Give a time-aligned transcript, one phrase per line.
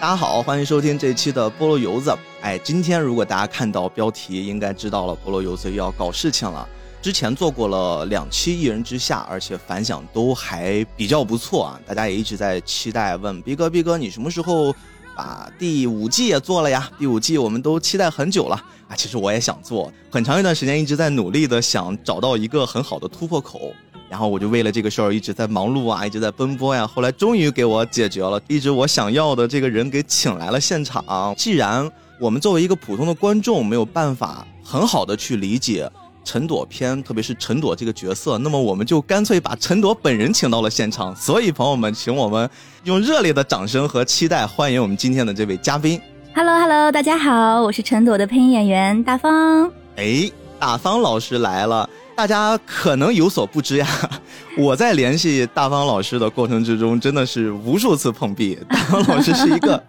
[0.00, 2.10] 大家好，欢迎收听这一期的菠萝油子。
[2.40, 6.66] 哎，今天如果大家看到标题，应该知道了菠萝油子又要搞事情了。
[7.02, 14.74] 之前做过了两期一人之下，而且反响都还比较不错啊，大家也一直在期待，问逼哥逼哥，你什么时候
[15.14, 16.90] 把第五季也做了呀？
[16.98, 18.56] 第五季我们都期待很久了
[18.88, 18.96] 啊。
[18.96, 23.74] 其实我也想做，很长一段时间一直在努力的想找到一个很好的突破口。
[24.10, 26.84] 然后我就为了这个事儿一直在忙碌啊， 一直在奔波呀。
[26.84, 31.32] 后来终于给我解决了，一直我想要的这个人给请来了现场。
[31.36, 31.88] 既然
[32.18, 35.88] 我们作为一个普通的观众没有办法很好的去理解
[36.24, 41.14] 陈朵篇，特别是陈朵这个角色，那么我们就干脆把陈朵本人请到了现场。
[41.14, 42.50] 所以朋友们，请我们
[42.82, 46.00] 用热烈的掌声和期待欢迎我们今天的这位嘉宾。
[46.34, 49.70] Hello Hello，大家好，我是陈朵的配音演员大方。
[49.94, 51.88] 哎，大方老师来了。
[52.20, 53.88] 大家可能有所不知呀，
[54.58, 58.58] 我在联系大方老师的过程之中，真的是无数次碰壁。
[58.68, 59.82] 大方老师是一个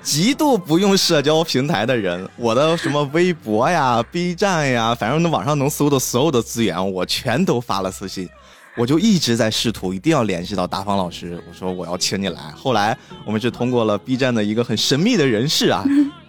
[0.00, 8.28] 极度不用社交平台的人，我的什么微博呀、B 站呀，反正那网上能搜的所有的资源，我全都发了私信。
[8.76, 11.40] 我就一直在试图，一定要联系到大方老师。
[11.48, 12.40] 我说我要请你来。
[12.56, 15.84] 后来我们是通过了 B 站的一个很神秘的人士啊，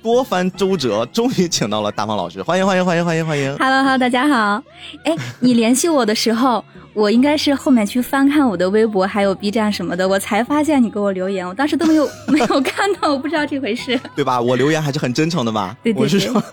[0.06, 2.39] 多番周折，终于请到了大方老师。
[2.44, 4.62] 欢迎欢迎欢迎欢迎欢迎！Hello Hello，大家好。
[5.03, 11.47] 哎，你联系我的时候，我应该是后面去翻看我的微博还有 B 站什么的，我才发现你给我留言。
[11.47, 14.00] 我当时都没有 没有看到，我不知道这回事。
[14.16, 14.39] 对吧？
[14.39, 15.75] 我留言还是很真诚的吧？
[15.81, 16.03] 对对对。
[16.03, 16.44] 我是说，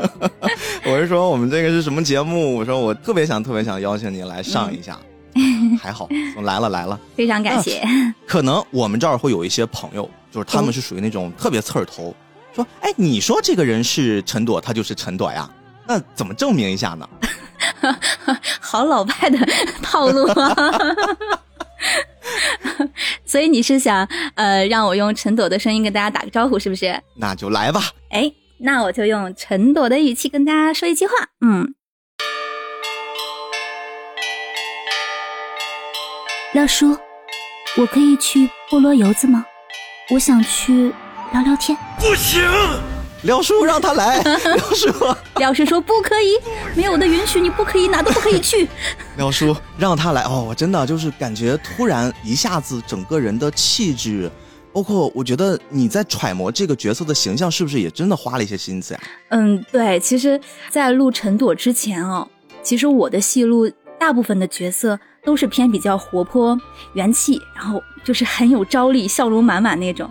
[0.90, 2.56] 我是说我们这个是什么节目？
[2.56, 4.98] 我说我特别想特别想邀请你来上一下。
[5.78, 6.08] 还好，
[6.42, 7.82] 来了来了，非常感谢。
[8.26, 12.14] 可能我们这儿会有一些朋友，就是他们是属于那种特别刺儿头，
[12.54, 15.48] 说：“哎，你说这个人是陈朵，他就是陈朵呀？
[15.86, 17.08] 那怎么证明一下呢？”
[18.60, 19.38] 好老派的
[19.82, 20.78] 套路啊！
[23.24, 27.00] 所以你是想呃让我用陈朵的声音跟大家打个招呼，是不是？
[27.16, 27.80] 那就来吧。
[28.10, 31.14] 哎，那我就用陈朵的语气跟大家说一句话。
[31.40, 31.74] 嗯。
[36.52, 36.98] 廖叔，
[37.78, 39.46] 我可以去菠萝油子吗？
[40.10, 40.92] 我想去
[41.32, 41.76] 聊聊天。
[41.98, 42.42] 不行，
[43.22, 44.20] 廖叔让他来。
[44.22, 46.38] 廖叔，廖叔说不可以，
[46.76, 48.68] 没有我的允许，你不可以，哪都不可以去。
[49.16, 54.30] 廖叔让他来哦，我真的就是感觉突然一下子整个人的气质，
[54.72, 59.00] 包括我觉得你在揣摩这个角色的形象，是不是也真的花了一些心思呀？
[59.30, 60.38] 嗯，对，其实，
[60.68, 62.28] 在录陈朵之前哦，
[62.62, 64.98] 其实我的戏路大部分的角色。
[65.24, 66.58] 都是偏比较活泼、
[66.94, 70.10] 元气，然后就是很有朝力、笑容满满那种，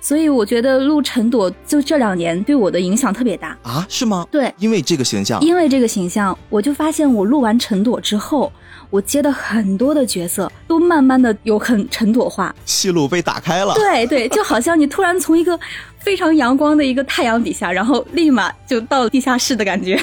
[0.00, 3.86] 所以我觉得录陈朵就这两年对我的影响特别大啊？
[3.88, 4.26] 是吗？
[4.30, 8.50] 对，因为这个形象，因为这个形象，我就发现我录完陈朵之后，
[8.88, 13.74] 我接的很多的角色都慢慢的有很陈朵化，戏路被打开了。
[13.74, 15.58] 对对，就好像你突然从一个
[15.98, 20.00] 非常阳光的一个太阳底下，然后立马就到地下室的感觉。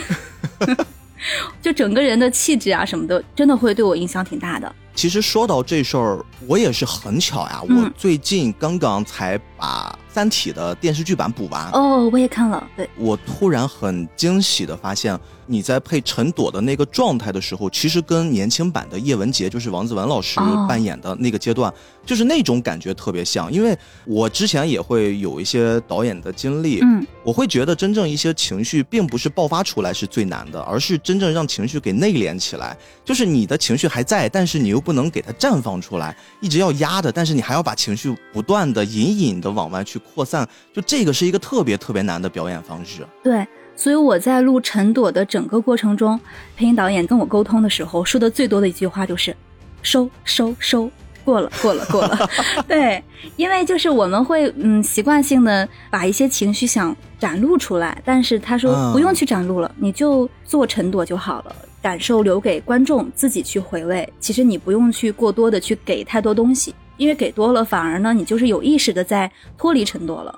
[1.61, 4.75] 就整个人的气质啊什么的，真的会对我影响挺大的。
[4.97, 9.95] 其实说到这事儿，我也是很巧呀，我最近刚刚才把。
[10.09, 12.67] 《三体》的电视剧版补完哦，我也看了。
[12.75, 21.71] 对，我突然很惊喜的发现，你在配陈朵的那个状态的时候，其实跟年轻版的叶文洁，就是王子文老师扮演的那个阶段，
[22.05, 23.51] 就是那种感觉特别像。
[23.51, 32.75] 因为我之前也会有一些导演的经历，嗯，我会觉得真正一些情绪并不是爆发出来是最难的，而是真正让情绪给内敛起来。
[33.05, 40.01] 就是你的情绪还在，但是你又不能给它绽放出来，一直要压的，但是你还要把情绪不断的隐隐的往外去。
[40.13, 43.05] 扩散，就这个是一个特别特别难的表演方式。
[43.23, 43.45] 对，
[43.75, 46.19] 所以我在录陈朵的整个过程中，
[46.55, 49.35] 配音导演跟我沟通的时候，说的最多的一句话就是
[49.83, 50.89] “收收收，
[51.23, 52.29] 过了过了过了
[52.67, 53.03] ”。对，
[53.35, 64.07] 因为就是我们会嗯习惯性的把一些情绪想展露出来，但是他说不用去展露了，你就做陈朵就好了，感受留给观众自己去回味。
[64.19, 66.73] 其实你不用去过多的去给太多东西。
[66.97, 70.33] 因为给多了，反而呢，你就是有意识的在脱离陈多了，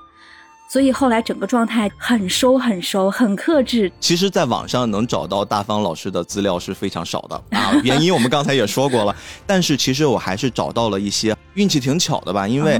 [0.69, 3.91] 所以后来整个状态很收、很收、很克制。
[3.99, 9.15] 其实，在网上能找到大方老师的资料是非常少的啊， 原因我们刚才也说过了。
[9.47, 12.47] 但是，其实我还是找到了一些，运气挺巧的吧？
[12.47, 12.79] 因为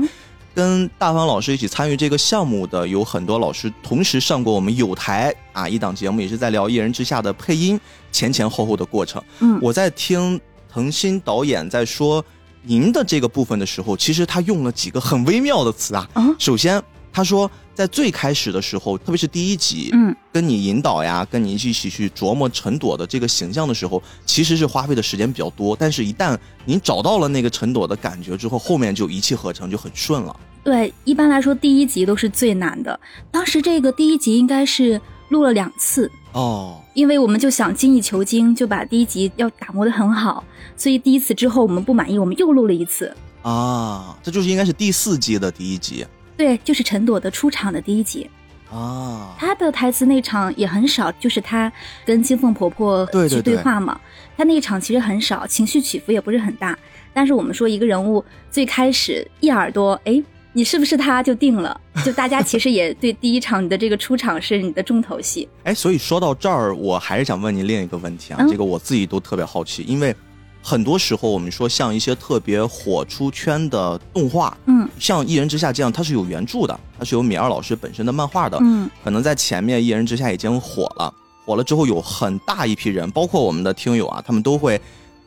[0.54, 7.80] 跟大方老师一起参与这个项目的有很多老师，同时上过我们有台啊一档节目，也是在聊《一人之下》的配音
[8.12, 9.24] 前前后后的过程。
[9.40, 10.40] 嗯，我在听
[10.72, 12.24] 腾新导演在说。
[12.64, 16.08] 您的这个部分的时候，其实他用了几个很微妙的词啊。
[16.38, 25.76] 首先，他说在最开始的时候，特别是第一集，嗯，跟你引导呀，跟你一起去琢磨陈朵的这个形象的时候，其实是花费的时间比较多。
[25.76, 30.40] 但是，一旦您找到了那个陈朵的感觉之后，后面就一气呵成，就很顺了。
[30.62, 33.00] 对，一般来说第一集都是最难的。
[33.32, 40.44] 当时这个第一集应该是录了两次哦，因为我们就想精益求精，就把第一集要打磨的很好，
[40.76, 43.16] 所以第一次之后我们不满意，我们又录了一次。
[43.42, 46.06] 啊，这就是应该是第四季的第一集。
[46.36, 48.30] 对，就是陈朵的出场的第一集。
[48.72, 51.72] 啊，她的台词那场也很少，就是她
[52.06, 54.00] 跟金凤婆婆去对话嘛。
[54.38, 56.78] 她那一场其实很少，情绪起伏也不是很大。
[57.14, 60.24] 但是我们说一个人物最开始一耳朵，哎。
[60.60, 61.80] 你是不是他就定了？
[62.04, 65.48] 就大家其实也对第一场你的这个出场是你的重头戏。
[65.64, 70.14] 哎，所以说到这儿，我还是想问你另一个问题啊，这个我自己都特别好奇，因为
[70.62, 81.14] 很多时候我们说像一些特别火出圈的动画，嗯，像《一人之下》这样，它是有原著的，它是有米二老师本身的漫画的，嗯，可能在前面《一人之下》已经火了，
[81.46, 84.78] 火了之后有很大一批人，包括我们的听友啊，他们都会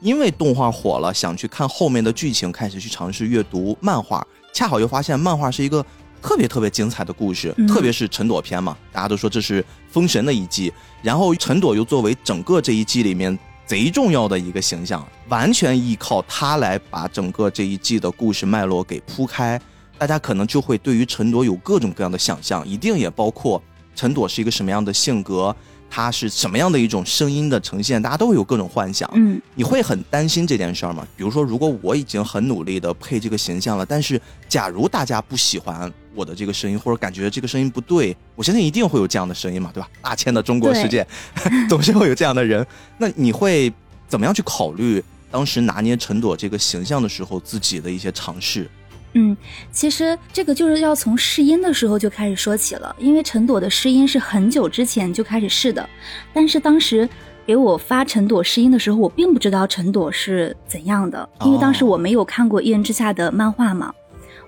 [0.02, 4.22] 因为动画火了，想去看后面的剧情，开始去尝试阅读漫画。
[4.52, 5.84] 恰好又发现漫画是一个
[6.20, 10.72] 特别特别精彩的故事，特别是陈朵篇嘛，大家都说这是封神的一季。
[11.02, 19.60] 然后陈朵又作为整个这一季里面贼重要的一个形象，完全依靠他来把整个这一季的故事脉络给铺开。
[19.98, 23.62] 大家可能就会对于陈朵有各种各样的想象，一定也包括
[23.94, 25.54] 陈朵是一个什么样的性格。
[25.94, 28.00] 它是什么样的一种声音的呈现？
[28.00, 29.06] 大家都会有各种幻想。
[29.12, 31.06] 嗯，你会很担心这件事儿吗？
[31.14, 34.18] 比如说，如果我已经很努力的配这个形象了，但是
[34.48, 39.90] 假如大家不喜欢我的这个声音，或者感觉这个声音不对，我相信一定会有这样的声音嘛，对吧？
[40.00, 41.06] 大千的中国世界，
[41.68, 42.66] 总是会有这样的人。
[42.96, 43.70] 那你会
[44.08, 48.66] 怎么样去考虑当时拿捏陈朵这个形象的时候自己的一些尝试？
[49.14, 49.36] 嗯，
[49.70, 55.86] 其实这个就是要从试音的时候就开始说起了，因为陈朵的试音是很久之前就开始试的，
[56.32, 57.08] 但是当时
[57.44, 63.92] 给我发陈朵试音的时候，我并不知道陈朵是怎样的，因为当时我没有看过《一人之下》的漫画嘛，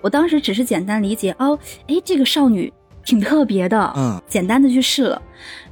[0.01, 1.57] 我当时只是简单理解哦，
[1.87, 2.73] 哎，这个少女
[3.03, 5.21] 挺特别的，嗯，简单的去试了，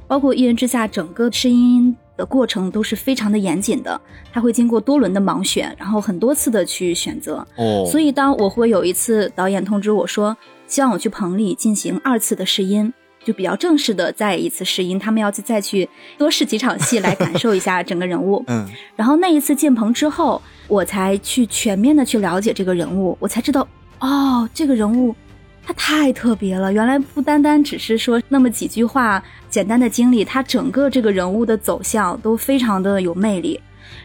[0.06, 1.96] 包括《一人之下》整个试音。
[2.16, 4.00] 的过程都是非常的严谨的，
[4.32, 7.46] 他会经过多轮的盲选，然后很多次的去选择。
[7.56, 12.92] 哦，所以当我会有一次导演通知我说，希望我去棚里进行二次的试音，
[13.24, 18.42] 就比较正式的再一次试音，他们要去再去多试几场戏来感受一下 整个人物。
[18.46, 18.66] 嗯，
[18.96, 23.66] 然后那一次进棚之后，我才去全面的去了解这个人物，我才知道，
[23.98, 25.14] 哦，这个人物。
[25.66, 33.58] 他太特别了，原来不单单只是说那么几句话简单的经历，他整个这个人物的走向都非常的有魅力。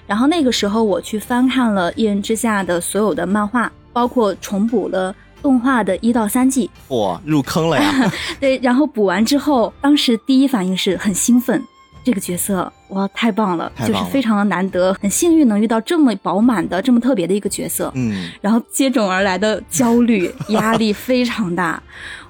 [0.07, 6.69] 然后那个时候我去翻看了《一人之下》的所有的漫画，包括重补了动画的一到三季。
[6.89, 8.11] 哇，入坑了呀！
[8.39, 11.61] 对，然后补完之后，当时第一反应是很兴奋。
[12.03, 17.91] 这个角色哇，太棒了，就是非常的难得，很幸运能遇到这么饱满的、这么特别的一个角色。
[17.95, 21.81] 嗯，然后接踵而来的焦虑、压力非常大。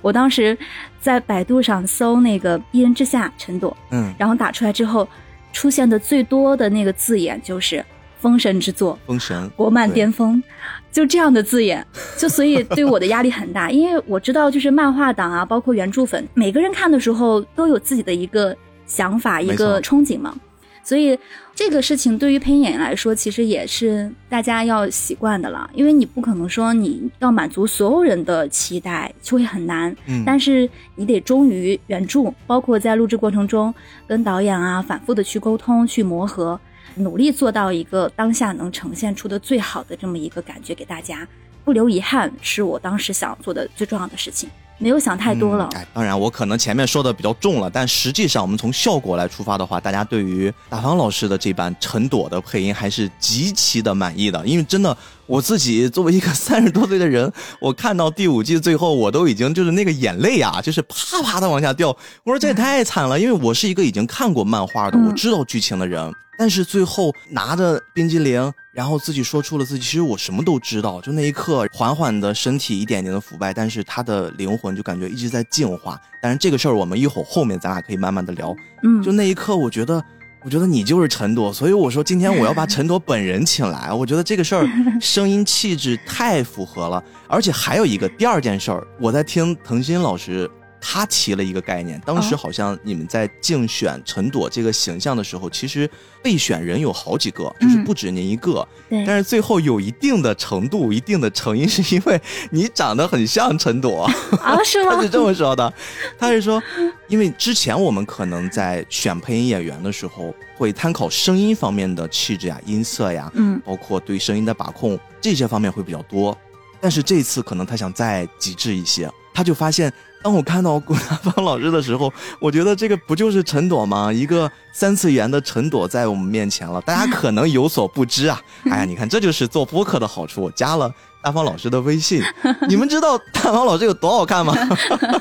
[0.01, 0.57] 我当时
[1.00, 5.07] 在百度上搜那个“一人之下”陈朵，嗯，然后打出来之后，
[5.54, 7.83] 出现的最多的那个字眼就是
[8.19, 10.44] “封神之作”“封神”“国漫巅峰”，
[10.92, 11.86] 就这样的字眼，
[12.18, 18.54] 就所以对我的压力很大，因为我知道，就是漫画党啊，包括原著粉，每个人看的时候都有自己的一个。
[18.89, 20.36] 想法一个憧憬嘛，
[20.83, 21.18] 所以
[21.53, 25.69] 这个事情对于配音演员来说，其实也是大家要习惯的了。
[25.74, 29.95] 因为你不可能说你要满足所有人的期待，就会很难。
[30.07, 33.73] 嗯，但是你得忠于原著，包括在录制过程中
[34.07, 36.59] 跟导演啊反复的去沟通、去磨合，
[36.95, 41.28] 努力做到一个当下能呈现出的最好的这么一个感觉给大家，
[41.64, 44.49] 不留遗憾，是我当时想做的最重要的事情。
[44.80, 45.69] 没有想太多了。
[45.74, 54.44] 哎，当然，我可能前面说的比较重了，但实际上，我们从效果来出发的话，大家对于大方老师的这版陈朵的配音还是极其的满意的。
[54.48, 54.95] 因为真的，
[55.26, 61.90] 我自己作为一个 三十多岁的人，我看到第五季最后，我都已经就是那个眼泪啊，就是啪啪的往下掉。
[62.24, 66.12] 我说这也太惨了，因为我是一个已经看过漫画的，我知道剧情的人。
[66.38, 71.02] 但是最后拿着冰激凌，然后自己说出了自己，其实我什么都知道。
[71.02, 75.99] 就那一刻，缓缓的身体一点点的腐败，但是他的灵魂就感觉一直在净化。
[76.21, 78.56] 但是这个事儿，我们一会儿后面咱俩可以慢慢的聊。
[78.83, 80.04] 嗯，就那一刻，我觉得，
[80.44, 83.92] 我觉得你就是陈朵，所以我说今天我要把陈朵本人请来。
[83.92, 84.68] 我觉得这个事儿
[85.02, 90.49] 声音气质太符合了，而且还有一个第二件事儿，我在听腾新老师
[90.81, 92.02] 他提了一个概念。
[92.06, 95.90] 当时好像你们在竞选陈朵这个形象的时候，其实
[96.21, 98.68] 备选人有好几个，就是不止您一个。
[98.90, 99.06] 对。
[99.06, 102.21] 但是最后有一定的程度、一定的成因，是因为
[102.52, 104.04] 你长得很像陈朵
[104.42, 104.57] 啊？
[104.64, 104.95] 是吗？
[104.95, 105.74] 他是这么说的。
[106.18, 106.62] 他是说，
[107.07, 116.38] 因为之前我们可能在选配音演员的时候，会参考声音方面的气质呀、音色呀，嗯，包括对声音的把控这些方面会比较多。
[116.81, 124.12] 但是这次可能他想再极致一些，他就发现，当我看到顾大芳老师的时候，我觉得这个不就是陈朵吗？
[124.12, 128.42] 一个三次元的陈朵在我们面前了，大家可能有所不知啊。
[128.69, 130.42] 哎呀，你看，这就是做播客的好处。
[130.42, 132.21] 我加了大芳老师的微信，
[132.68, 134.54] 你们知道大芳老师有多好看吗？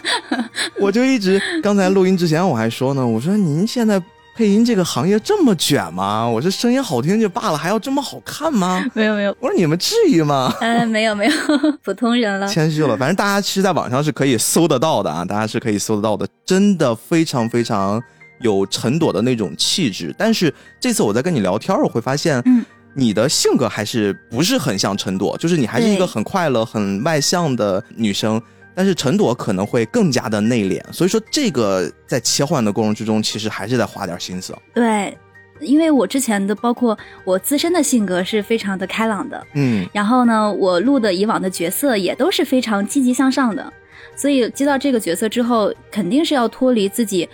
[0.80, 4.02] 我就一直刚才录音之前我还说呢，我说您现在。
[4.38, 6.24] 配音这个行业这么卷吗？
[6.24, 8.86] 我这声音好听就罢了，还要这么好看吗？
[8.94, 10.54] 没有没有，我说你们至于吗？
[10.60, 11.32] 呃，没有没有，
[11.82, 12.46] 普通人了。
[12.46, 18.00] 谦虚了，反正大家其实在网上是可以搜得到的啊，大家是可以搜得到的，真的非常非常
[18.40, 20.14] 有陈朵的那种气质。
[20.16, 22.64] 但是这次我在跟你聊天，我会发现，嗯，
[22.94, 28.40] 你的性格还是不是很像陈朵，就是你还是一个很快乐、很外向的女生。
[28.78, 34.56] 但是陈朵可能会更加的内敛，所以说这个在切换的过程之中，其实还是得花点心思。
[34.72, 35.18] 对，
[35.58, 43.72] 因为我之前的包括我自身的性格是非常的开朗的，嗯，然后呢，我录的以往的角色也都是非常积极向上的，
[44.14, 47.28] 所以接到这个角色之后，肯定是要脱离自己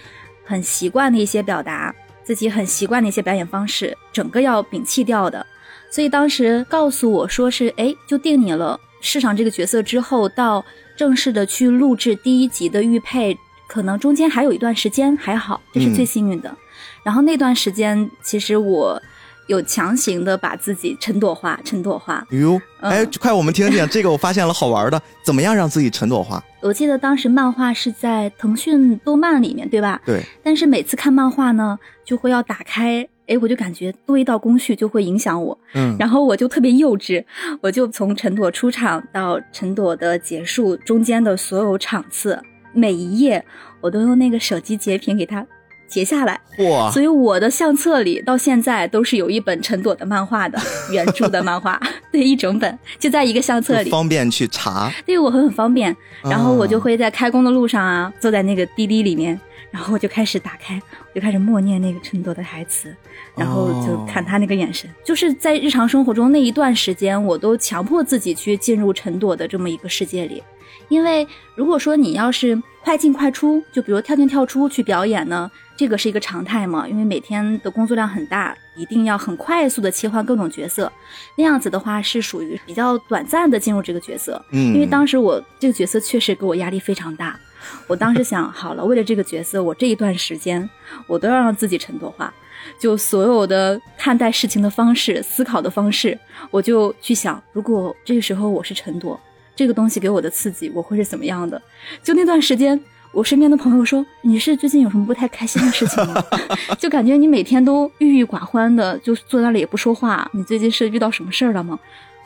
[0.47, 5.45] 很习惯的一些表达，自己很习惯的一些表演方式，整个要摒弃掉的。
[5.91, 10.65] 所以当时告诉我说是，哎，就定你了，试上这个角色之后到。
[10.97, 13.37] 正式的去录制第一集的预配，
[13.67, 16.55] 可能中间还有一段时间，还好，这是最幸运的。
[17.03, 19.01] 然后那段时间，其实我
[19.47, 22.27] 有强行的把自己陈朵化，陈朵化。
[22.31, 26.43] 哟，哎，快我们听听这个，我发现了好玩的，怎么样让自己陈朵化？
[26.63, 30.01] 我记得当时漫画是在腾讯动漫里面，对吧？
[30.07, 30.23] 对。
[30.43, 33.07] 但是每次看漫画呢，就会要打开。
[33.27, 37.25] 哎，我就感觉多一道工序就会影响我，嗯，然后我就特别幼稚，
[37.61, 42.39] 我就从陈朵出场到陈朵的结束中间的所有场次，
[42.73, 43.45] 每一页
[43.81, 45.47] 我都用那个手机截屏给它
[45.87, 46.91] 截下来，哇！
[46.91, 50.59] 所以我的相册里到现在都是有一本陈朵的漫画的
[50.91, 51.81] 原著的漫画，
[52.13, 55.97] 对，一整本就在一个相册里，方便去查，对我很很方便。
[56.23, 59.41] 然后我就会在开工的路上啊，坐在那个滴滴里面。
[59.71, 60.81] 然后我就开始打开，
[61.13, 62.95] 我就开始默念那个陈朵的台词，
[63.37, 70.43] 然后就看他那个眼神，就是在日常生活中那一段时间，我都强迫自己去进入陈朵的这么一个世界里。
[70.89, 76.87] 因为如果说你要是快进快出，就比如跳进跳出去表演呢，这个是一个常态嘛。
[76.87, 80.93] 因为每天的工作量很大，一定要很快速的切换各种角色，
[81.37, 84.45] 那样子的话是属于比较短暂的进入这个角色。
[84.51, 87.39] 嗯，因为当时我这个角色确实给我压力非常大。
[87.87, 90.69] 我当时想好了，为了这个角色，我这一段时间
[91.07, 92.33] 我都要让自己陈朵化，
[92.79, 96.19] 就所有的看待事情的方式、思考的方式，
[96.51, 99.19] 我就去想，如果这个时候我是陈朵，
[99.57, 101.61] 这个东西给我的刺激，我会是怎么样的？
[102.03, 102.79] 就那段时间，
[103.13, 106.23] 我身边的朋友说：“你是最近有什么不太开心的事情吗？”
[106.79, 110.29] 就感觉你每天都郁郁寡欢的，就坐那里也不说话。
[110.33, 111.79] 你最近是遇到什么事儿了吗？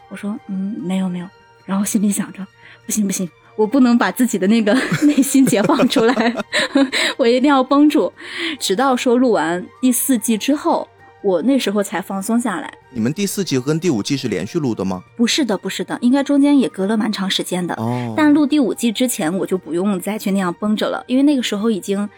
[0.09, 1.28] 我说：“嗯，没有没有。”
[1.66, 2.47] 然后心里想着
[2.87, 3.28] ：“不行不行。”
[3.59, 4.73] 我不能把自己的那个
[5.03, 6.35] 内心解放出来，
[7.19, 8.12] 我一定要绷住，
[8.61, 10.87] 直到说录完第四季之后，
[11.23, 12.73] 我那时候才放松下来。
[12.91, 15.03] 你们第四季跟第五季是连续录的吗？
[15.17, 17.75] 不是的，不是的，应该中间也隔了蛮长时间的。
[17.75, 18.15] 哦。
[18.17, 22.09] 但录第五季之前，我就不用再去那样绷着了，因为那个时候已经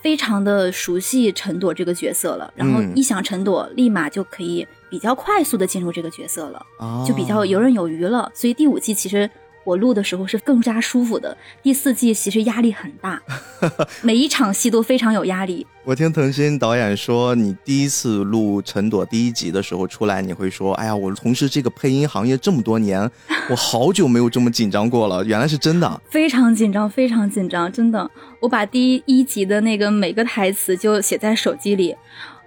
[0.00, 6.64] 非常的熟悉陈朵这个角色了，然后一想陈朵，立马就可以比较快速的进入这个角色了，
[7.06, 8.32] 就比较游刃有余了。
[8.34, 9.30] 所以第五季其实。
[9.68, 11.36] 我录的时候是更加舒服的。
[11.62, 13.20] 第四季其实压力很大，
[14.00, 15.66] 每一场戏都非常有压力。
[15.84, 23.10] 我听腾讯导演说，你第一次录陈朵第一集的时候出来，你会说：“哎呀，我从事这个配音行业这么多年，
[23.50, 28.10] 我好久没有这么紧张过了。”原来是真的，非常紧张，非常紧张，真的。
[28.40, 31.94] 我把第一集的那个每个台词就写在手机里。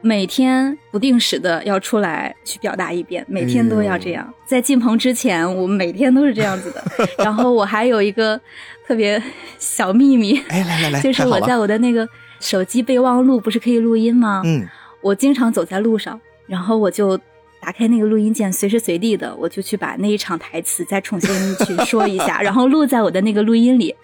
[0.02, 4.34] 每天不定时的要出来去表达一遍，每天都要这样。
[4.46, 6.84] 在进棚之前，我们每天都是这样子的。
[7.24, 8.40] 然后我还有一个
[8.86, 9.22] 特别
[9.58, 12.08] 小秘密，哎，来来来， 就是我在我的那个
[12.40, 14.42] 手机备忘录不是可以录音吗？
[14.44, 14.68] 嗯，
[15.02, 17.20] 我经常走在路上，然后我就。
[17.62, 23.96] 打开那个录音键，随时随地的，我就去把那一场台词再重新去说一下， 然后录在我的那个录音里，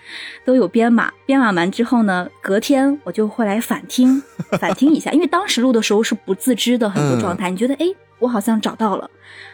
[0.45, 1.11] 都有编码。
[1.25, 4.21] 编码完之后呢，隔天我就会来反听，
[4.59, 7.49] 反听一下，因为当时录的时候是不自知的很多状态。
[7.49, 7.85] 你觉得，哎，
[8.19, 9.09] 我好像找到了，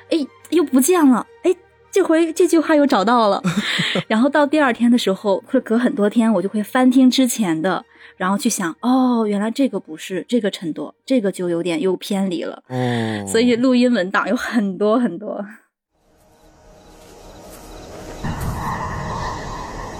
[0.09, 0.17] 哎，
[0.49, 1.55] 又不见了，哎，
[1.89, 3.41] 这回这句话又找到了。
[4.09, 7.85] 然后到第二天的时候，或者隔很多天，我就会翻听之前的，
[8.23, 12.63] 然后去想，哦，原来这个不是这个程度，这个就有点又偏离了。
[12.69, 15.45] 哦，所以录音文档有很多很多。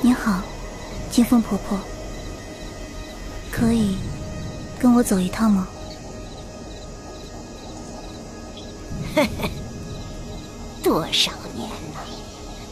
[0.02, 0.42] 你好，
[1.12, 1.78] 金凤婆婆，
[3.52, 3.98] 可以
[4.80, 5.68] 跟我走一趟吗？
[9.14, 9.50] 嘿嘿，
[10.82, 12.00] 多少年了，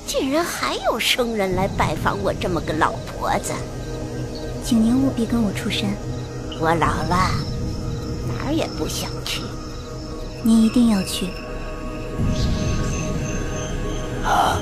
[0.08, 3.52] 竟然还有生人来拜访我这么个老婆子，
[4.64, 5.90] 请您务必跟我出山。
[6.60, 7.32] 我老了，
[8.28, 9.42] 哪儿也不想去。
[10.44, 11.26] 您一定要去。
[14.24, 14.62] 啊。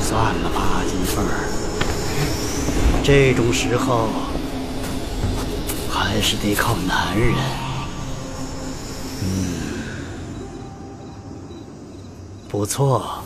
[0.00, 1.48] 算了吧，金凤儿，
[3.02, 4.08] 这种时候
[5.90, 7.71] 还是得靠男人。
[12.52, 13.24] 不错，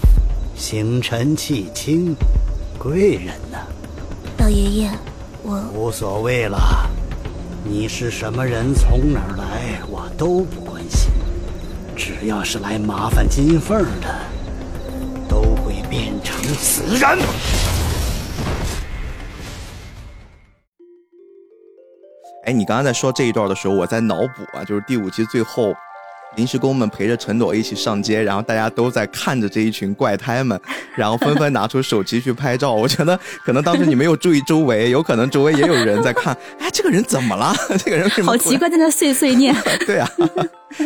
[0.55, 2.15] 星辰气清，
[2.79, 3.59] 贵人呢？
[4.39, 4.91] 老爷爷，
[5.43, 6.89] 我无所谓了。
[7.65, 11.11] 你是什么人，从哪儿来，我都不关心。
[11.97, 14.17] 只要是来麻烦金凤的。
[15.29, 17.19] 都会变成死人！
[22.45, 25.75] 哎，你刚刚在说这一段的时候，我在脑补啊，就是第五集最后。
[26.37, 30.59] 临时工们陪着陈朵一起上街，然后大家都在看着这一群怪胎们，
[30.95, 32.73] 然后纷纷拿出手机去拍照。
[32.73, 36.37] 我觉得可能当时你没有注意周围，有可能周围也有人在看。
[36.61, 37.55] 哎，这个人怎么了？
[37.83, 39.55] 这个人好奇怪，在那碎碎念。
[39.87, 40.09] 对啊，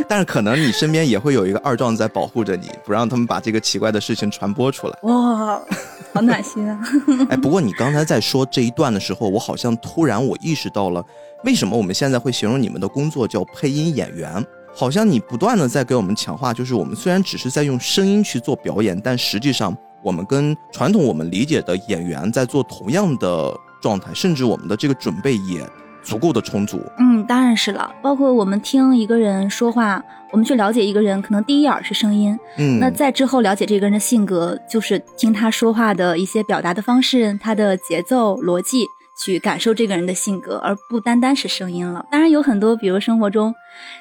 [0.09, 4.97] 但是可能你身边也会有一个二壮在保护着你，不让他们把这个奇怪的事情传播出来。
[5.03, 5.61] 哇，
[6.15, 6.81] 好暖心啊！
[7.29, 11.05] 哎，不过你刚才在说这一段的时候，我好像突然我意识到了，
[11.45, 14.45] 为什么我们现在会形容你们的工作叫配音演员。
[14.75, 25.67] 好像你不断的在给我们强化，就是我们虽然只是在用声音去做表演，但实际上我们跟传统我们理解的演员在做同样的状态，甚至我们的这个准备也
[26.03, 26.81] 足够的充足。
[26.99, 27.93] 嗯，当然是了。
[28.01, 38.87] 包括我们听一个人说话，我们去了解一个人，可能第一眼是声音，嗯，那在之后了解这个人的性格，就是听他说话的一些表达的方式，他的节奏逻辑。
[39.23, 42.05] 去感受这个人的性格，而不单单是声音了。
[42.11, 43.55] 当然有很多，比如生活中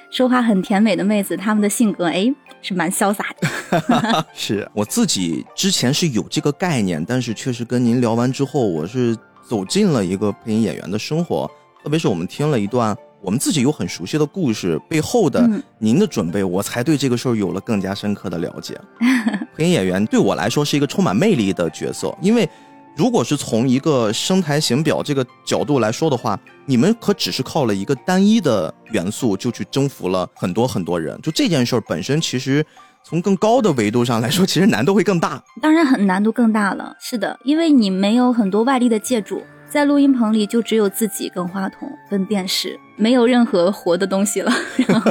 [0.09, 3.49] 说话很甜美的妹子，她们的性格哎是蛮潇洒的。
[4.33, 9.15] 是我自己之前是有这个概念，但是确实跟您聊完之后，我是
[9.47, 11.49] 走进了一个配音演员的生活。
[11.83, 18.79] 特别是我们听了一段我们自己有很熟悉的故事背后的您的准备，我才对这个事儿有了更加深刻的了解。
[19.55, 22.49] 配音演员对我来说是一个充满魅力的角色，因为。
[22.95, 31.17] 如果是从一个声台形表这个角度来说的话，你们可只是靠了一个单一的元素就去征服了很多很多人。
[31.21, 32.65] 就这件事儿本身，其实
[33.03, 35.41] 从更高的维度上来说，其实难度会更大。
[35.61, 36.93] 当然，很难度更大了。
[36.99, 44.51] 是的，因为你没有很多外力的借助，在录音棚里就只有自己跟话筒跟电视，没有任何活的东西了，
[44.87, 45.09] 然后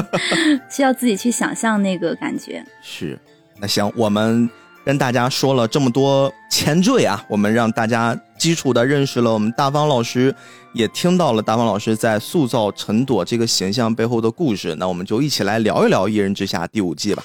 [0.69, 2.63] 需要自己去想象那个感觉。
[2.83, 3.19] 是，
[3.59, 4.51] 那行我们。
[4.85, 10.35] 跟大家说了这么多前缀啊，我们让大家基础的认识了我们大方老师，
[10.73, 14.75] 也听到了大方老师在塑造陈朵这个形象背后的故事。
[14.77, 17.23] 那我们就一起来聊一聊《一人之下》第五季吧。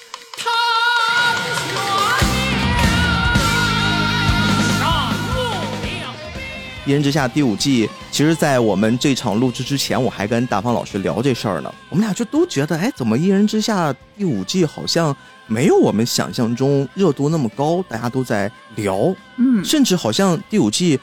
[6.90, 11.74] 《一人之下》第五季，其实，在我们这场录制之前，我还跟大方老师聊这事儿呢。
[11.88, 15.16] 我们俩就都觉得，哎，怎么《一人之下》第五季好像
[15.54, 17.84] 没有我们想象中热度那么高？
[17.88, 21.00] 大家都在聊，嗯，甚至好像第五季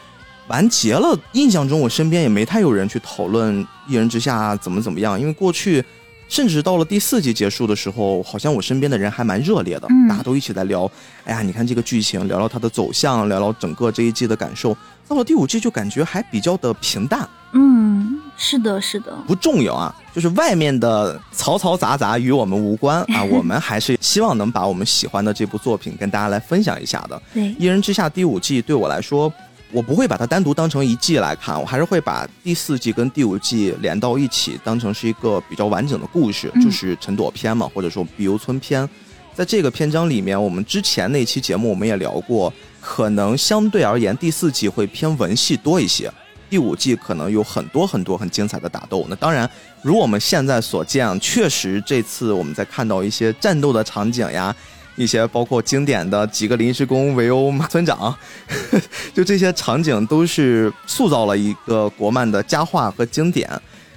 [0.49, 5.19] 完结了，印象中我身边也没太有人去讨论《一人之下》怎么怎么样。
[5.19, 5.85] 因为过去，
[6.29, 10.91] 甚至到了第四季结束的时候，好像我身边的人还蛮热烈的，大家都一起在聊。
[11.25, 14.77] 哎呀，你看这个剧情，聊聊它的走向，聊聊整个这一季的感受。
[15.07, 27.22] 到了第五季就感觉还比较的平淡，嗯，是的，是的，不重要啊，就是外面的嘈嘈杂杂与我们无关啊， 我们还是希望能把我们喜欢的这部作品跟大家来分享一下的。
[27.35, 29.31] 对，《一人之下》第五季对我来说，
[29.70, 38.88] 我不会把它单独当成一季来看，我还是会把第四季跟第五季连到一起，当成是一个比较完整的故事，就是陈朵篇嘛，或者说碧游村篇。
[39.35, 42.50] 在这个篇章里面，我们之前那期节目我们也聊过。
[42.83, 46.11] 可能相对而言，第四季会偏文戏多一些，
[46.51, 49.07] 第五季可能有很多很多很精彩的打斗。
[49.09, 49.49] 那当然，
[49.83, 54.55] 如我们现在所见，确实这次我们在看到一些战斗的场景呀，
[54.97, 58.15] 一些包括经典的几个临时工围殴马村长，
[59.15, 63.49] 就这些场景都是塑造了一个国漫的佳话和经典。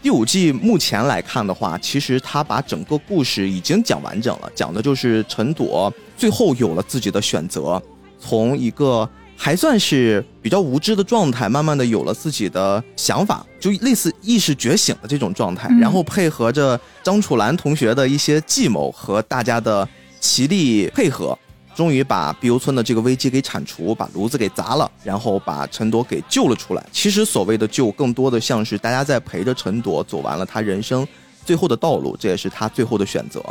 [0.03, 7.81] 第五季目前来看的话，其实他把整个故事已经讲完整了，讲的就是陈朵最后有了自己的选择，
[8.19, 9.09] 从一个
[9.43, 19.85] 还算是比较无知的状态，慢慢的有了自己的想法，就类似意识觉醒的这种状态，嗯然后配合着张楚岚同学的一些计谋和大家的
[20.21, 21.37] 齐力配合，
[21.75, 26.81] 终于把碧游村的这个危机给铲除，把炉子给砸了，然后把陈朵给救了出来。
[26.93, 31.05] 其实所谓的救，更多的像是大家在陪着陈朵走完了他人生
[31.43, 33.43] 最后的道路，这也是他最后的选择。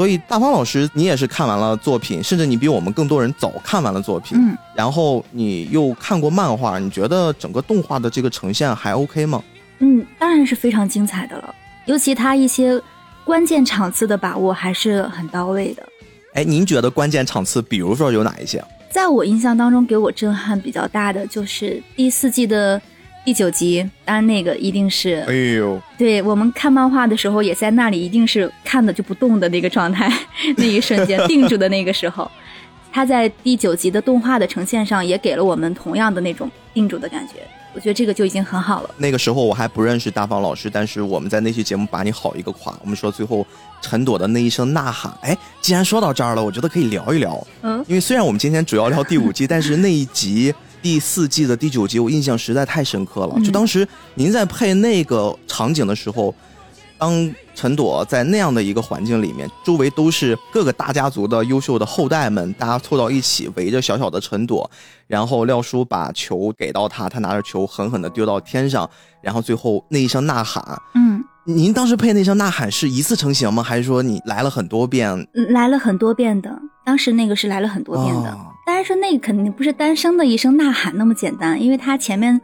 [0.00, 9.44] 所以大方老师，你也是看完了作品，甚至你比我们更多人早看完了作品，嗯，然后你又看过漫画，你觉得整个动画的这个呈现还 OK 吗？
[9.80, 12.80] 嗯，当然是非常精彩的了，尤其他一些
[13.26, 15.86] 关键场次的把握还是很到位的。
[16.32, 18.64] 哎，您觉得关键场次，比如说有哪一些？
[18.90, 22.80] 在我印象当中，给我震撼比较大的就是第四季的
[23.22, 30.10] 第九集，当然那个一定是哎呦，对我们看漫画的时候，也在那里一定是看的就不动的那个状态，
[30.56, 32.28] 那一瞬间定住的那个时候，
[32.90, 37.34] 他在第九集的动画的呈现上也给了我们同样的那种定住的感觉，
[37.74, 38.90] 我觉得这个就已经很好了。
[38.96, 43.46] 那个时候我还不认识大方老师，但是我们在那期节目把你好一个垮，我们说最后
[43.82, 53.34] 陈朵的那一声呐喊，哎，既然说到这儿了，我觉得可以聊一聊，嗯，因为虽然我们今天主要聊第五季，但是那一集第四季的第九集，我印象实在太深刻了。
[53.36, 56.34] 嗯就当时您在配那个场景的时候，
[56.98, 64.70] 当陈朵在那样的一个环境里面，周围都是各个大家族的优秀的后代们，大家凑到一起围着小小的陈朵，
[65.06, 68.88] 然后廖叔把球给到他，他拿着球狠狠的丢到天上，
[69.22, 70.64] 然后最后那一声呐喊，
[70.94, 73.62] 嗯，您当时配那声呐喊是一次成型吗？
[73.62, 75.26] 还是说你来了很多遍？
[75.50, 76.50] 来了很多遍的，
[76.84, 78.30] 当时那个是来了很多遍的。
[78.30, 82.40] 哦当然说那个肯定不是单声的一声呐喊那么简单，因为他前面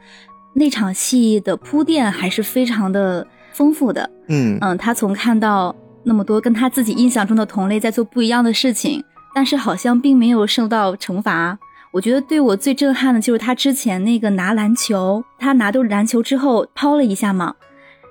[0.54, 4.10] 那场戏的铺垫还是非常的丰富的。
[4.26, 9.04] 嗯嗯，他从看到那么多跟他自己印象中的同类在做不一样的事情，
[9.36, 11.56] 但是好像并没有受到惩罚。
[11.92, 17.54] 我觉得对我最震撼的就是他之前那个拿篮球，他拿到篮球之后抛了一下嘛，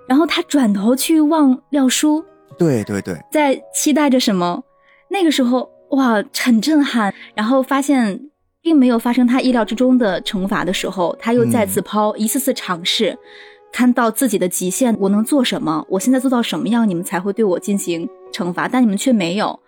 [0.07, 2.23] 然后他转头去望廖叔，
[2.57, 4.63] 对对对，在期待着什么。
[5.09, 7.13] 那个时候哇，很震撼。
[7.33, 8.19] 然后发现
[8.61, 13.17] 并没有发生他意料之中的惩罚的时候，他又再次抛，一次次尝试，
[13.71, 15.85] 看到自己的极限，我能做什么？
[15.89, 18.67] 我现在做到什么样，你们才会对我进行惩罚？
[18.67, 19.59] 但你们却没有。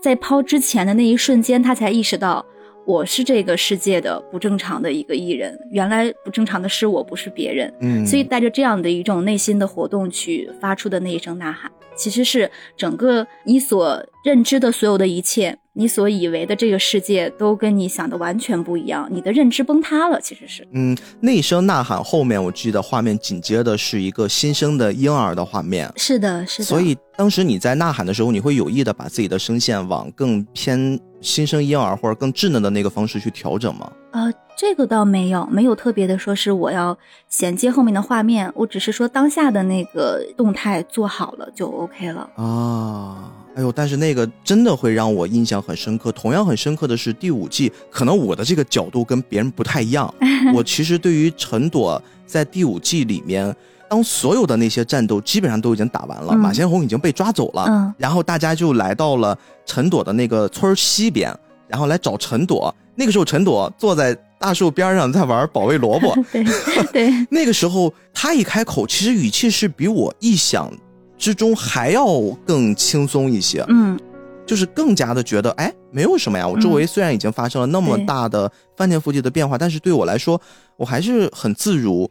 [0.00, 2.44] 在抛之前的那一瞬间，他才意识到。
[2.84, 7.72] 我是这个世界的不正常的一个艺人，原来不正常的是我，不是别人。
[7.80, 20.66] 嗯，所以带着这样的一种内心的活动去发出的那一声呐喊，其实是整个你所认知的所有的一切，你所以为的这个世界都跟你想的完全不一样，你的认知崩塌了，其实是。
[20.72, 25.92] 嗯，那一声呐喊后面，我记得画面紧接的是一个新生的婴儿的画面。
[25.96, 26.64] 是的，是的。
[26.64, 33.90] 所以当时你在呐喊的时候，你会有意的把自己的声线往更偏新生婴儿或者更稚嫩的那个方式去调整吗？
[34.10, 36.96] 呃，这个倒没有，没有特别的说是我要
[37.28, 42.28] 衔接后面的画面，我只是说当下的那个动态做好了就 OK 了。
[42.36, 46.12] 啊，哎呦，但是那个真的会让我印象很深刻。
[46.12, 50.12] 同样很深刻的是第五季，可能我的这个角度跟别人不太一样。
[50.54, 53.54] 我其实对于陈朵在第五季里面，
[53.92, 61.30] 当所有的那些战斗基本上都已经打完了，嗯马先红已经被抓走了，嗯然后大家就来到了陈朵的那个村儿西边，
[61.68, 62.74] 然后来找陈朵。
[62.94, 66.16] 那个时候，陈朵坐在大树边上在玩保卫萝卜。
[66.32, 66.42] 对
[66.90, 70.72] 对， 那个时候，他一开口，其实语气是比我意想
[71.18, 72.06] 之中还要
[72.46, 74.00] 更轻松一些，嗯，
[74.46, 76.48] 就是更加的觉得，哎，没有什么呀。
[76.48, 80.40] 我周围虽然已经发生了那么大的翻天覆地的变化，但是对我来说，
[80.78, 82.10] 我还是很自如。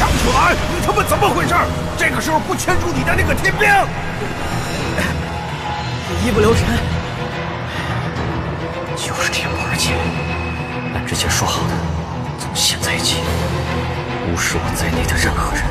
[0.00, 1.54] 张楚岚，你他妈怎么回事？
[1.96, 3.68] 这个时候不牵住你的那个天兵？
[6.24, 6.64] 一不留神，
[8.96, 9.96] 就是天不二钱。
[10.94, 11.74] 按之前说好的，
[12.38, 13.18] 从现在起，
[14.32, 15.62] 无视我在内的任何人。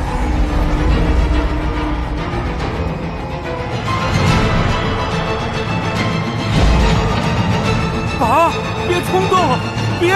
[8.22, 8.52] 啊！
[8.88, 9.58] 别冲动，
[10.00, 10.16] 别！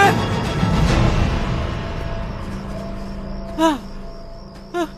[3.58, 3.78] 啊
[4.72, 4.88] 啊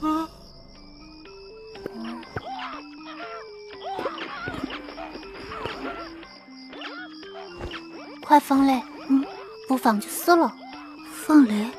[0.00, 0.28] 啊！
[8.22, 8.82] 快放雷！
[9.08, 9.24] 嗯，
[9.68, 10.54] 不放就撕了。
[11.12, 11.70] 放雷？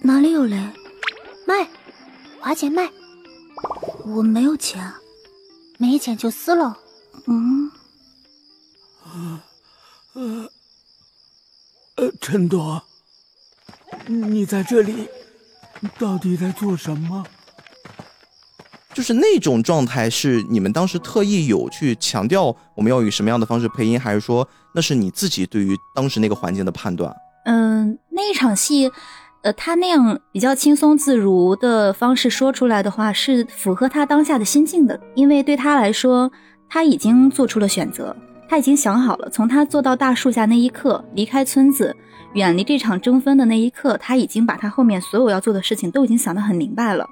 [0.00, 0.56] 哪里有雷？
[1.46, 1.68] 卖，
[2.40, 2.90] 花钱卖。
[4.04, 4.98] 我没有钱啊。
[5.78, 6.78] 没钱就撕了。
[7.26, 7.70] 嗯，
[10.14, 10.50] 呃，
[11.96, 12.82] 呃，陈朵，
[14.06, 15.06] 你在这里
[15.98, 17.24] 到底在做什么？
[18.94, 27.14] 就是那种状态，是你们当时特意有去强调我们要以什么样的方式配音，还是说那是你自己对于当时那个环境的判断？
[27.44, 28.90] 嗯，那一场戏，
[29.42, 36.32] 呃，他那样比较轻松自如的方式说出来的话，是符合他当下的心境的，因为对他来说，
[36.68, 38.16] 他已经做出了选择，
[38.48, 41.94] 他已经想好了，从他坐到大树下那一刻，离开村子，
[42.34, 47.08] 远离这场争分的那一刻，他已经把他后面所有要做的事情都已经想得很明白了。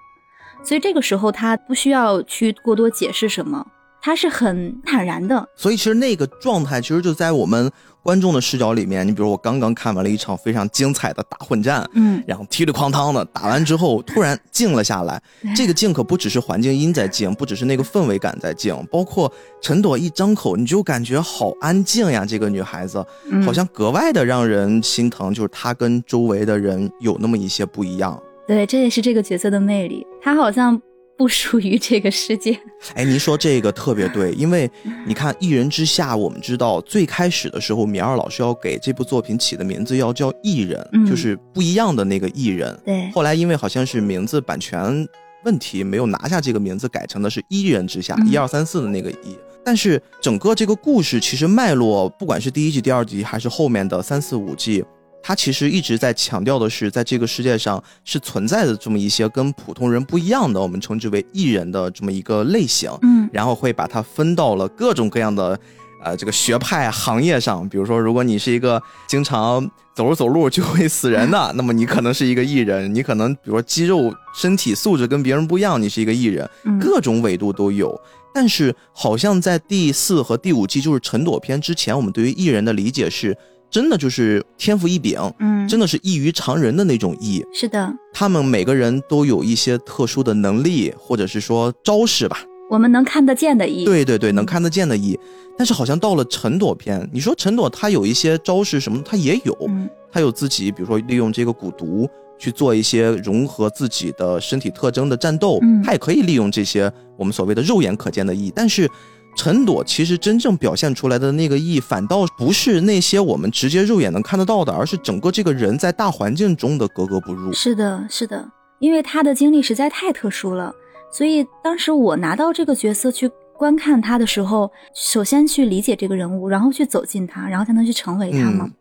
[0.63, 3.67] 所以这个时候他不需要去过多解释什么，
[4.03, 5.47] 他是很坦然的。
[5.57, 7.71] 所以其实那个状态，其实就在我们
[8.05, 9.05] 观众的视角里面。
[9.05, 15.21] 你比如我刚刚看完了一场非常精彩的大混战，嗯，然后踢里哐当的打完之后，突然静了下来。
[15.57, 22.27] 这个静可不只是环境音在静，不只是那个氛围感在静，包括陈朵一张口，你就感觉好安静呀。
[22.27, 23.05] 这个女孩子
[23.45, 28.23] 好像格外的让人心疼，就是她跟周围的人有那么一些不一样。
[28.47, 30.07] 对，这也是这个角色的魅力。
[30.21, 30.79] 她好像
[31.17, 32.59] 不属于这个世界。
[32.95, 34.71] 哎，您说这个特别对，因为
[35.07, 42.77] 你看《一人之下》，我们知道最开始的时候，米二老师要给这部作品起的名字要叫“艺人”，嗯就是不一样的那个艺人。
[42.85, 45.07] 对，后来因为好像是名字版权
[45.45, 49.37] 问题，没有拿下这个名字，改成的是“一人之下”，嗯一二三四的那个“一”。
[49.65, 54.85] 但是整个这个故事其实脉络，不管是第一季、第二季，还是后面的三四五季。
[55.27, 65.59] 它其实一直在强调的是，在这个世界上是存在的这么一些跟普通人不一样的，我们称之为艺人的这么一个类型，嗯然后会把它分到了各种各样的，
[66.05, 67.67] 呃，这个学派行业上。
[67.71, 76.47] 比如说，如果你是一个经常走着走路就会死人的，那么你可能是一个艺人；你可能比如说肌肉身体素质跟别人不一样，你是一个艺人。
[76.65, 77.99] 嗯，各种纬度都有。
[78.35, 83.35] 但是好像在第四和第五季，就是陈朵篇之前，我们对于艺人的理解是，
[83.75, 87.45] 真的就是天赋异禀，嗯，真的是异于常人的那种异。
[87.53, 87.93] 是的。
[88.13, 92.39] 他们每个人都有一些特殊的能力，或者是说招式吧。
[92.71, 95.19] 我们能看得见的异，对对对，能看得见的异。
[95.59, 102.09] 但是好像到了陈朵篇，你说陈朵她有一些招式什么，她也有，嗯她有自己，比如说利用这个蛊毒
[102.39, 108.53] 去做一些融合自己的身体特征的战斗，嗯她也可以利用这些我们所谓的肉眼可见的异。
[108.55, 108.89] 但是
[109.37, 117.53] 陈朵其实真正表现出来的那个异，反倒不是那些我们直接肉眼能看得到的，而是整个这个人在大环境中的格格不入。
[117.53, 120.73] 是的，是的，因为他的经历实在太特殊了，
[121.13, 128.65] 所以当时我拿到这个角色去观看他的时候，首先去理解这个人物，然后去走进他，然后才能去成为他嘛。
[128.67, 128.73] 嗯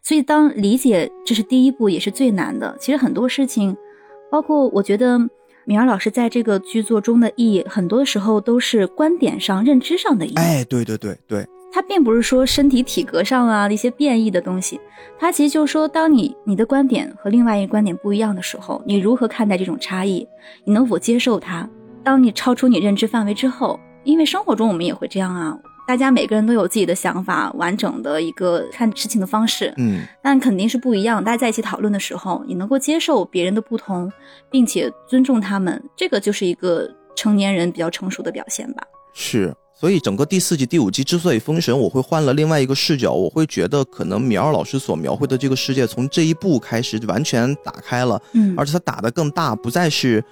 [0.00, 2.76] 所以当理解这是第一步，也是最难的。
[2.78, 3.76] 其实很多事情，
[4.30, 5.18] 包括我觉得
[5.64, 10.34] 米儿老师在这个剧作中的意义，很多时候都是观点上、认知上的意义。
[10.36, 14.80] 哎，对对对对，他并不是说身体体格上啊一些变异的东西，
[15.18, 20.26] 他其实就是说，当你你的观点和另外一个观点不一样的时候，你如何看待这种差异？
[20.64, 21.68] 你能否接受它？
[22.02, 25.56] 当你超出你认知范围之后，因为生活中我们也会这样啊，
[25.92, 30.00] 大家每个人都有自己的想法，完整的一个看事情的方式，嗯。
[30.22, 31.22] 但肯定是不一样。
[31.22, 34.10] 大家在一起讨论的时候，你能够接受别人的不同，
[34.50, 38.82] 并且尊重他们，这个就是一个成年人比较成熟的表现吧。
[39.12, 50.24] 是，所以整个第四季、第五季之所以封神，我会换了另外一个视角，我会觉得可能米二老师所描绘的这个世界，从这一步开始完全打开了，嗯而且他打的更大，不再是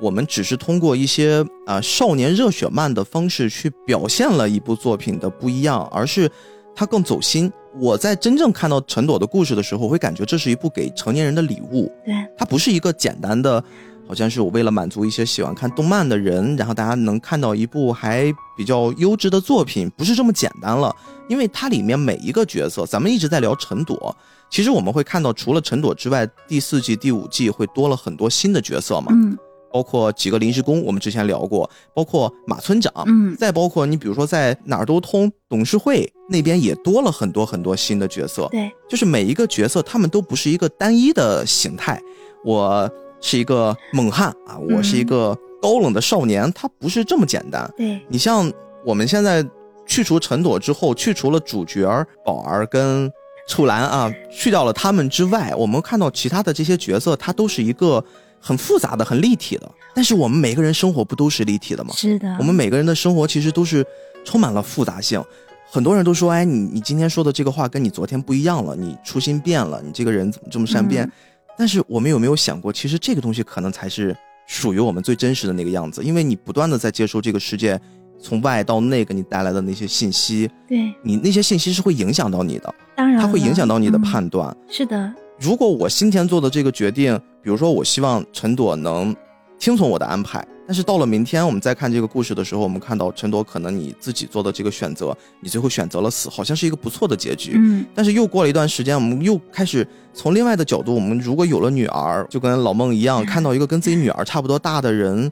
[0.00, 6.30] 我们只是通过一些啊、呃少年热血漫的方式去表现了一部作品的不一样，而是
[6.74, 7.52] 它更走心。
[7.78, 13.62] 我在真正看到陈朵的故事的时候，我会感觉这是一部给成年人的礼物，对，它不是一个简单的，
[14.08, 20.94] 好像是我为了满足一些喜欢看动漫的人，然后大家能看到一部还比较优质的作品，不是这么简单了。
[21.28, 24.16] 因为它里面每一个角色，咱们一直在聊陈朵，
[24.50, 29.38] 其实我们会看到，除了陈朵之外，第四季、第五季会多了很多新的角色嘛，嗯
[29.72, 33.36] 包括几个临时工，我们之前聊过，包括马村长，嗯。
[33.36, 42.00] 再包括你比如说在哪儿都通董事会那边也多了很多很多新的角色，对，就是每一个角色，他们都不是一个单一的形态。
[42.44, 47.70] 我是一个猛汉啊，我是一个高冷的少年，他不是这么简单。
[47.76, 48.50] 对，你像
[48.84, 49.46] 我们现在
[49.86, 53.10] 去除陈朵之后，去除了主角儿宝儿跟
[53.48, 58.02] 楚岚啊，去掉了他们之外，我们看到其他的这些角色，他都是一个
[58.40, 59.70] 很复杂的、很立体的。
[59.94, 61.92] 但是我们每个人生活不都是立体的吗？
[61.96, 63.86] 是的，我们每个人的生活其实都是
[64.24, 65.22] 充满了复杂性。
[65.70, 71.04] 很多人都说，哎，你你今天说的这个话跟你昨天不一样了，你初心变了，你这个人怎么这么善变？
[71.04, 71.12] 嗯
[71.58, 77.78] 但是我们有没有想过，其实这个东西可能才是属于我们最真实的那个样子，因为你不断的在接收这个世界
[78.18, 84.56] 从外到内给你带来的那些信息，对，你那些信息是会影响到你的，当然它会影响到你的嗯判断。
[84.70, 89.14] 是的，如果我今天做的这个决定，比如说我希望陈朵能
[89.58, 97.52] 听从我的安排，但是到了明天我们再看这个故事的时候，我们看到陈朵可能你自己做的这个选择，你最后选择了死，好像是一个不错的结局。
[97.56, 105.30] 嗯，但是又过了一段时间，我们又开始从另外的角度，我们如果有了女儿，就跟老孟一样，看到一个跟自己女儿差不多大的人，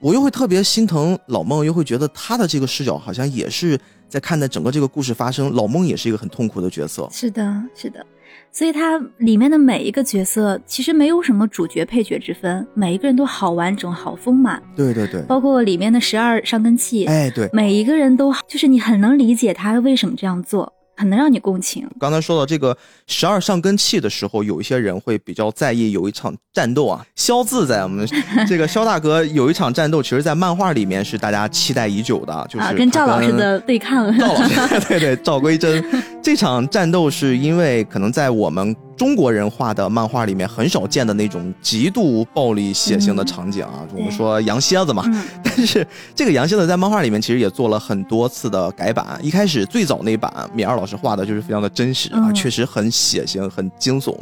[0.00, 5.52] 我又会特别心疼老孟，又会觉得他的这个视角好像也是在看待整个这个故事发生。
[5.54, 7.08] 老孟也是一个很痛苦的角色。
[7.12, 8.04] 是的，是的。
[8.52, 21.88] 所以它里面的每一个角色其实没有什么主角配角之分，每一个人都好完整、好丰满，对对对，包括里面的十二上根器，哎对，每一个人都就是你很能理解他为什么这样做，很能让你共情。
[22.00, 27.04] 刚才说到这个十二上根器的时候，有一些人会比较在意有一场战斗啊。
[27.14, 28.06] 肖自在我们
[28.48, 35.84] 这个肖大哥有一场战斗，其实，在漫画里面是大家期待已久的，就是啊，跟赵老师的对抗，赵老师，对对，赵归真
[36.22, 43.86] 这场战斗是因为可能在我们中国人画的漫画里面很少见的那种极度暴力血腥的场景啊。
[43.94, 49.18] 我们说羊蝎子嘛，嗯 但是这个羊蝎子在漫画里面其实也做了很多次的改版。
[49.22, 54.16] 一开始最早那版米二老师画的就是非常的真实啊，嗯确实很血腥、很惊悚。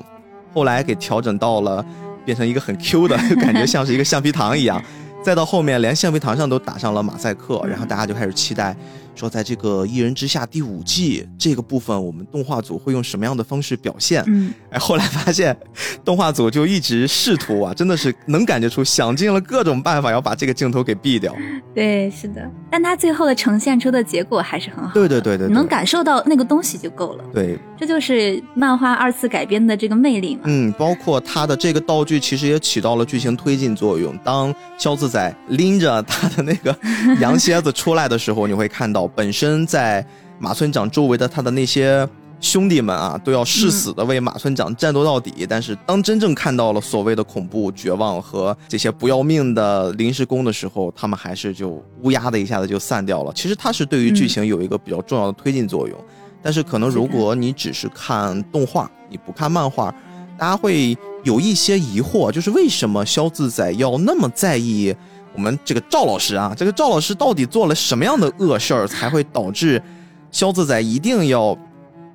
[0.53, 1.85] 后来给调整到了
[2.25, 4.83] 变成一个很 Q 的 感觉，像是一个橡皮糖一样。
[5.23, 8.77] 再到后面，连橡皮糖上都打上了马赛克，然后大家就开始期待，
[9.14, 14.22] 说在这个《一人之下》第五季这个部分，我们动画组会用什么样的方式表现？
[14.27, 15.57] 嗯，哎，后来发现，
[16.05, 21.35] 动画组就一直试图啊，真的是能感觉出，想尽了各种办法要把这个镜头给毙掉。
[21.74, 22.50] 对，是的。
[22.70, 27.24] 但他最后的呈现出的结果还是很好，对对对对对能感受到那个东西就够了。
[27.33, 30.43] 对，这就是漫画二次改编的这个魅力嘛。
[30.45, 34.17] 嗯，包括他的这个道具其实也起到了剧情推进作用。
[34.25, 36.77] 当肖自在拎着他的那个
[37.21, 40.07] 羊蝎子出来的时候，你会看到本身在
[40.39, 42.09] 马村长周围的他的那些
[42.41, 45.47] 兄弟们啊，都要誓死的为马村长战斗到底。
[45.49, 53.33] 但是当真正看到了所谓的恐怖、绝望和这些不要命的临时工的时候，他们还是就乌鸦的一下子就散掉了。
[53.35, 55.99] 其实它是对于剧情有一个比较重要的推进作用。
[56.45, 59.93] 但是可能如果你只是看动画，你不看漫画，
[60.37, 64.95] 大家会有一些疑惑，就是为什么肖自在要那么在意
[65.35, 66.55] 我们这个赵老师啊？
[66.55, 69.83] 这个赵老师到底做了什么样的恶事儿，才会导致
[70.31, 71.57] 肖自在一定要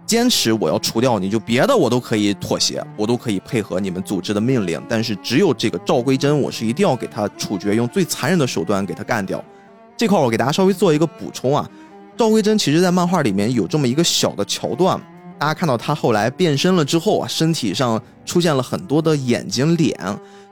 [0.06, 1.28] 坚持我要除掉你？
[1.28, 9.44] 就别的我都可以妥协，我都可以配合你们组织的命令，但是只有这个赵归真，我是一定要给他处决，用最残忍的手段给他干掉。
[9.98, 11.70] 这块儿我给大家稍微做一个补充啊，
[12.20, 15.00] 赵归真其实在漫画里面有这么一个小的桥段，
[15.40, 19.98] 大家看到他后来变身了之后啊，身体上出现了很多的眼睛、脸，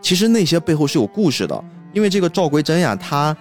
[0.02, 1.62] 其实那些背后是有故事的。
[1.92, 3.36] 因为这个赵归真呀，他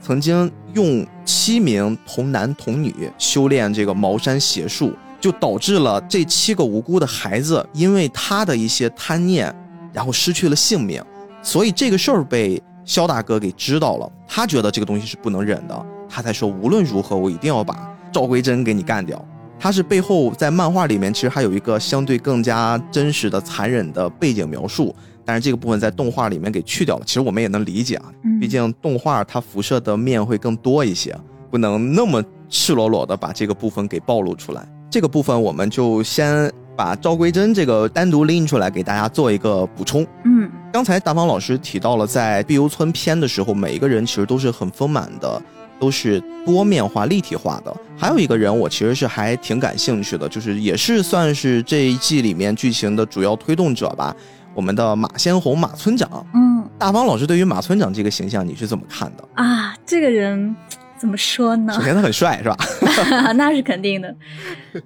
[0.00, 9.52] 曾经用七名童男童女修炼这个茅山邪术，就导致了这七个无辜的孩子因为他的一些贪念，
[9.92, 11.02] 然后失去了性命。
[11.42, 19.24] 所以这个事儿被肖大哥给知道了，他觉得这个东西是不能忍的，他才说无论如何我一定要把赵归真给你干掉。
[19.58, 24.94] 他是背后在漫画里面其实还有一个相对更加真实的残忍的背景描述，
[25.24, 27.02] 但是这个部分在动画里面给去掉了。
[27.06, 31.16] 其实我们也能理解啊，嗯毕竟动画它辐射的面会更多一些，
[31.50, 34.68] 不能那么赤裸裸的把这个部分给暴露出来。
[34.90, 40.06] 这个部分我们就先把赵归真这个单独拎出来给大家做一个补充。
[40.24, 45.40] 嗯刚才大方老师提到了，在碧游村篇的时候，每一个人其实都是很丰满的，
[45.82, 47.76] 都是多面化、立体化的。
[47.98, 54.14] 还有一个人，我其实是还挺感兴趣的，就是也是算是这一季里面剧情的主要推动者吧。
[54.54, 59.24] 我们的马先红马村长，嗯大方老师对于马村长这个形象你是怎么看的？
[59.34, 60.54] 啊，这个人
[60.96, 61.82] 怎么说呢首？
[61.82, 62.56] 先他很帅，是吧？
[63.34, 64.14] 那是肯定的。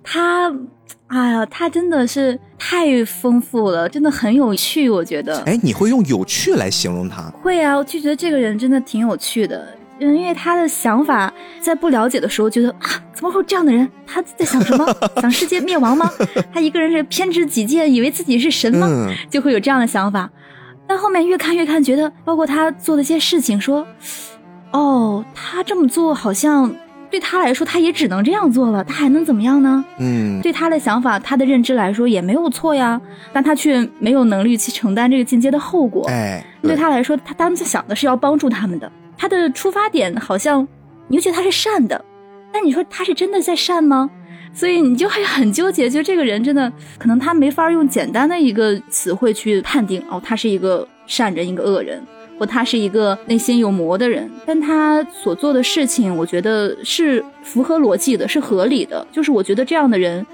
[0.02, 0.50] 他，
[1.09, 4.88] 哎呀，他真的是太丰富了，真的很有趣。
[4.88, 7.22] 我觉得哎，你会用有趣来形容他？
[7.42, 9.66] 会啊，我就觉得这个人真的挺有趣的。
[10.00, 13.88] 嗯，因为他的想法在不了解的时候，觉得啊，怎么会有这样的人？
[14.06, 14.87] 他在想什么？
[15.20, 16.11] 想世界灭亡吗？
[16.52, 18.87] 他一个人是偏执己见，以为自己是神吗？
[18.90, 20.30] 嗯， 就会有这样的想法。
[20.87, 23.87] 但后面越看越看，觉得包括他做的一些事情，说，
[24.70, 26.72] 哦，他这么做好像
[27.11, 29.85] 对他来说，他也只能这样做了，他还能怎么样呢？
[29.98, 33.00] 嗯，对他的想法、他的认知来说也没有错呀，
[33.32, 36.06] 但他却没有能力去承担这个进阶的后果。
[36.09, 40.66] 哎，对他来说，他当时想的是要帮助他们的，他的出发点好像
[41.09, 42.04] 你就觉得他是善的，
[42.52, 44.10] 但你说他是真的在善吗？
[44.52, 52.02] 所以你就会很纠结，就这个人真的可能他没法用简单的一个词汇去判定哦，他是一个善人，一个恶人。
[52.38, 59.06] 或他是一个内心有魔的人，但他所做的事情，我觉得是符合逻辑的，是合理的。
[59.10, 60.27] 就是我觉得这样的人，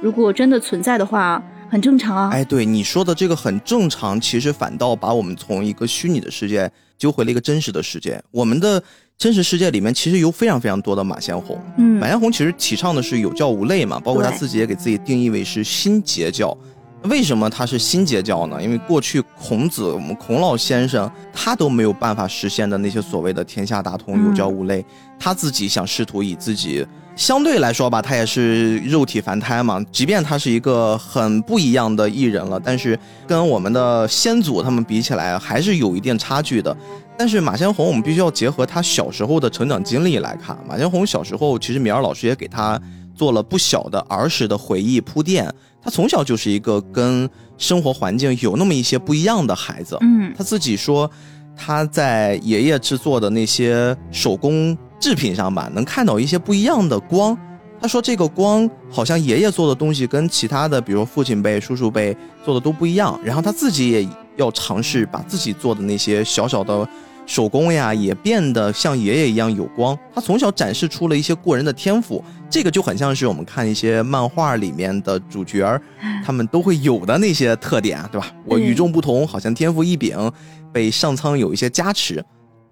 [0.00, 2.30] 如果真的存在的话，很正常啊。
[2.32, 8.22] 哎，对你说的这个很正常，其实反倒把我们从一个虚拟的世界揪回了一个真实的世界。
[8.30, 8.80] 我们的
[9.16, 11.58] 真实世界里面其实有非常非常多的马先红。
[11.78, 16.56] 嗯马，先红其实提倡的是有教无类嘛，包括他自己也给自己定义为是新截教。
[17.04, 18.62] 为什么他是新截教呢？
[18.62, 24.84] 因为过去孔子，我们孔老先生他都没有办法实现的那些所谓的天下大同、嗯有教无类，
[25.18, 26.86] 他自己想试图以自己
[27.20, 29.78] 相对来说吧，他也是肉体凡胎嘛。
[29.92, 36.74] 即便他是一个很不一样的艺人了，但是跟我们的先祖他们比起来，还是有一定差距的。
[37.18, 40.56] 但是马先红，我们必须要结合他小时候的成长经历来看。
[40.66, 42.80] 马先红小时候，其实米尔老师也给他
[43.14, 45.46] 做了不小的儿时的回忆铺垫。
[45.82, 49.98] 他从小就是一个跟生活环境有那么一些不一样的孩子。
[50.00, 51.10] 嗯他自己说，
[51.54, 57.36] 他在爷爷制作的那些手工制品上吧，能看到一些不一样的光。
[57.80, 63.18] 他说这个光好像爷爷做的东西跟其他的，比如父亲辈、叔叔辈做的都不一样。
[63.24, 66.86] 然后他自己也要尝试把自己做的那些小小的
[67.24, 69.98] 手工呀，也变得像爷爷一样有光。
[70.14, 75.80] 他从小展示出了一些过人的天赋，这个就很像是我们看一些漫画里面的主角，
[76.22, 78.26] 他们都会有的那些特点，对吧？
[78.44, 80.30] 我与众不同，好像天赋异禀，
[80.70, 82.22] 被上苍有一些加持。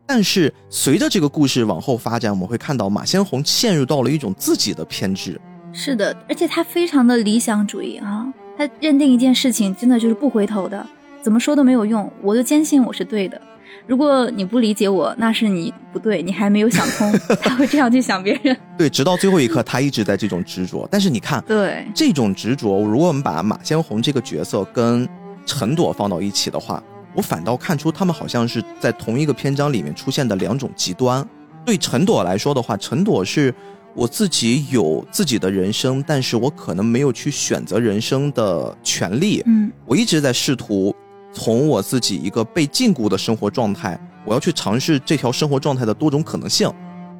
[0.08, 5.38] 但是随着这个故事往后发展，我们会看到马先红陷入到了一种自己的偏执。
[5.70, 10.84] 是的，而且他非常的理想主义啊，他认定一件事情真的就是不回头的，
[11.20, 13.38] 怎么说都没有用，我就坚信我是对的。
[13.86, 17.12] 如果你不理解我，那是你不对，你还没有想通。
[17.42, 18.56] 他会这样去想别人。
[18.78, 20.88] 对，直到最后一刻，他一直在这种执着。
[20.90, 25.06] 但是你看，对，这种执着，如果我们把马先红这个角色跟
[25.44, 26.82] 陈朵放到一起的话，
[27.14, 31.26] 我反倒看出他们好像是在同一个篇章里面出现的两种极端。
[31.64, 33.54] 对陈朵来说的话，陈朵是
[33.94, 39.42] 我自己有自己的人生，但是我可能没有去选择人生的权利。
[39.46, 40.94] 嗯我一直在试图
[41.32, 46.72] 从我自己一个被禁锢的生活状态，我要去尝试这条生活状态的多种可能性，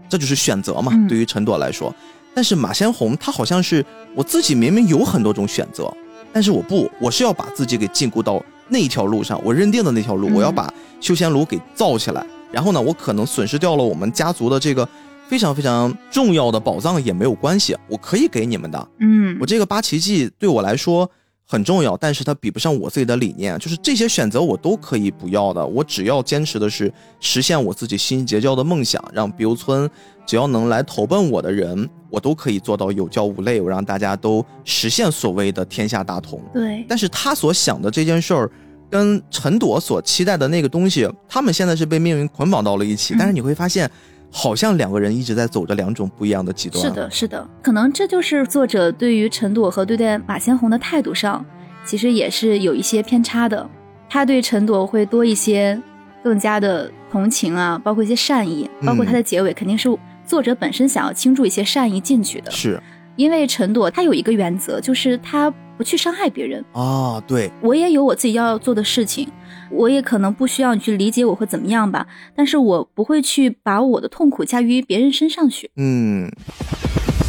[0.09, 0.93] 这就是选择嘛。
[0.95, 1.95] 嗯对于陈朵来说，
[2.35, 3.85] 但是马先红他好像是
[4.15, 5.93] 我自己明明有很多种选择，
[6.33, 12.25] 但是我不，我是要把自己给禁锢到那一条路上，我认定的那条路，嗯我要把修仙炉给造起来。
[12.51, 14.89] 然后呢，我可能损失掉了我们家族的这个
[15.29, 18.89] 非常非常重要的宝藏也没有关系，我可以给你们的。
[18.99, 21.11] 嗯我这个八奇迹对我来说
[21.51, 23.59] 很重要，但是它比不上我自己的理念。
[23.59, 29.89] 就是这些选择我都可以不要的，我只要坚持的是实现我自己新结交的梦想，让比如村
[30.27, 36.39] 只要能来投奔我的人，我都可以做到有教无类，我让大家都实现所谓的天下大同。
[36.53, 38.51] 对，但是他所想的这件事儿，
[38.91, 43.15] 跟陈朵所期待的那个东西，他们现在是被命运捆绑到了一起。
[43.15, 43.91] 嗯但是你会发现，
[44.31, 46.85] 好像两个人一直在走着两种不一样的极端。
[46.85, 51.45] 是的，是的，可能这就是作者对于陈朵和对待马先红的态度上，
[51.85, 53.69] 其实也是有一些偏差的。
[54.09, 55.81] 他对陈朵会多一些
[56.23, 59.89] 更加的同情啊，包括一些善意，包括他的结尾肯定是
[60.27, 62.51] 作者本身想要倾注一些善意进去的。
[62.51, 62.81] 是
[63.17, 66.65] 因为陈朵他有一个原则，就是他不去伤害别人。
[66.73, 69.29] 啊，对，我也有我自己要做的事情，
[69.71, 75.71] 我也可能不需要你去理解我会怎么样吧，但是我不会去把我的痛苦加于别人身上去。
[75.77, 76.31] 嗯。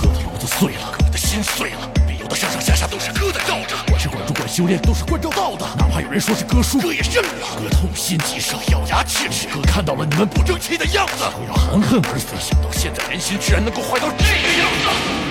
[0.01, 3.75] 哥的炉子碎了，哥的心碎了，理由的上上下下都是哥在罩着。
[3.87, 5.65] 管是管住管修炼，都是关照到的。
[5.77, 7.47] 哪怕有人说是哥输，哥也认了。
[7.57, 9.47] 哥痛心疾首，咬牙切齿。
[9.53, 12.35] 哥看到了你们不争气的样子，我要含恨而死。
[12.39, 14.87] 想到现在人心居然能够坏到这个样子，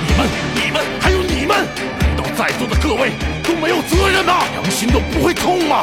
[0.07, 1.65] 你们、你们还有你们，
[2.01, 4.45] 难道在座的各位都没有责任吗？
[4.53, 5.83] 良心都不会痛吗？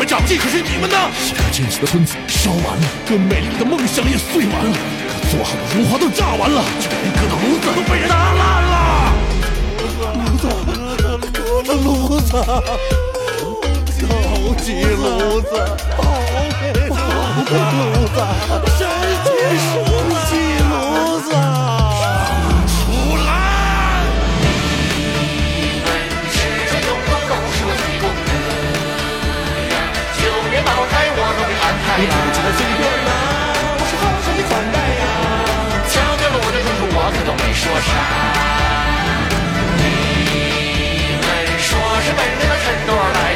[0.00, 0.96] 们长进，可是你们呢？
[1.28, 8.72] 一颗坚持的村子烧完了，哥美丽的梦想也碎完了，哥做好的如花都炸完了，就连哥的炉子都被人打烂了。
[11.52, 12.32] 我的炉子，
[14.00, 14.08] 高
[14.64, 15.52] 级炉子，
[15.98, 16.00] 宝
[16.62, 16.96] 贝的
[17.76, 18.16] 炉子，
[18.78, 18.80] 神
[19.22, 19.28] 奇
[19.60, 19.68] 书
[20.30, 20.32] 记
[31.98, 33.10] 你不记得随便吗？
[33.78, 35.04] 我是好生的款待呀。
[35.90, 37.90] 强调了我的忠诚，我可都没说啥。
[39.76, 39.82] 你
[41.20, 41.28] 们
[41.58, 41.68] 说
[42.00, 43.29] 是奔着那陈朵来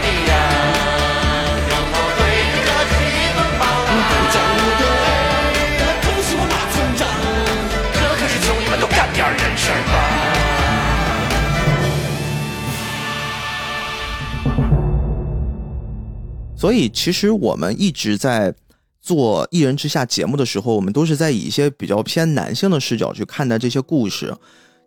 [16.65, 18.55] 所以，其实我们一直在
[19.03, 24.35] 做《一人之下》节目的时候，我们都是在以一些比较偏男性的视角去看待这些故事。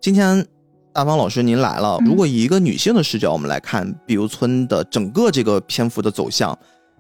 [0.02, 0.44] 今天
[0.92, 6.58] 大方老师您来了，嗯如果以一个女性的视角，我们来看碧游村的整个这个篇幅的走向，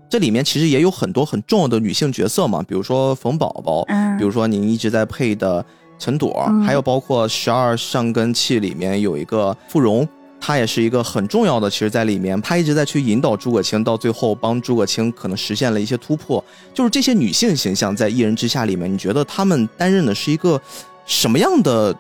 [0.08, 5.66] 这里面其实也有很多很重要的女性角色嘛，比如说冯宝宝，嗯比如说您一直在配的
[5.98, 10.08] 陈朵，嗯还有包括十二上根器里面有一个傅荣。
[10.40, 16.44] 她也是一个很重要的，其实，在里面，她一直在去引导诸葛青，到最后帮诸葛青可能实现了一些突破。
[16.74, 20.62] 就是这些女性形象在《一人之下》里面，你觉得她们担任的是一个
[21.06, 21.94] 什么样的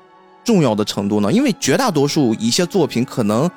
[0.43, 1.31] 重要的程度呢？
[1.31, 3.49] 因为绝大多数一些作品，可能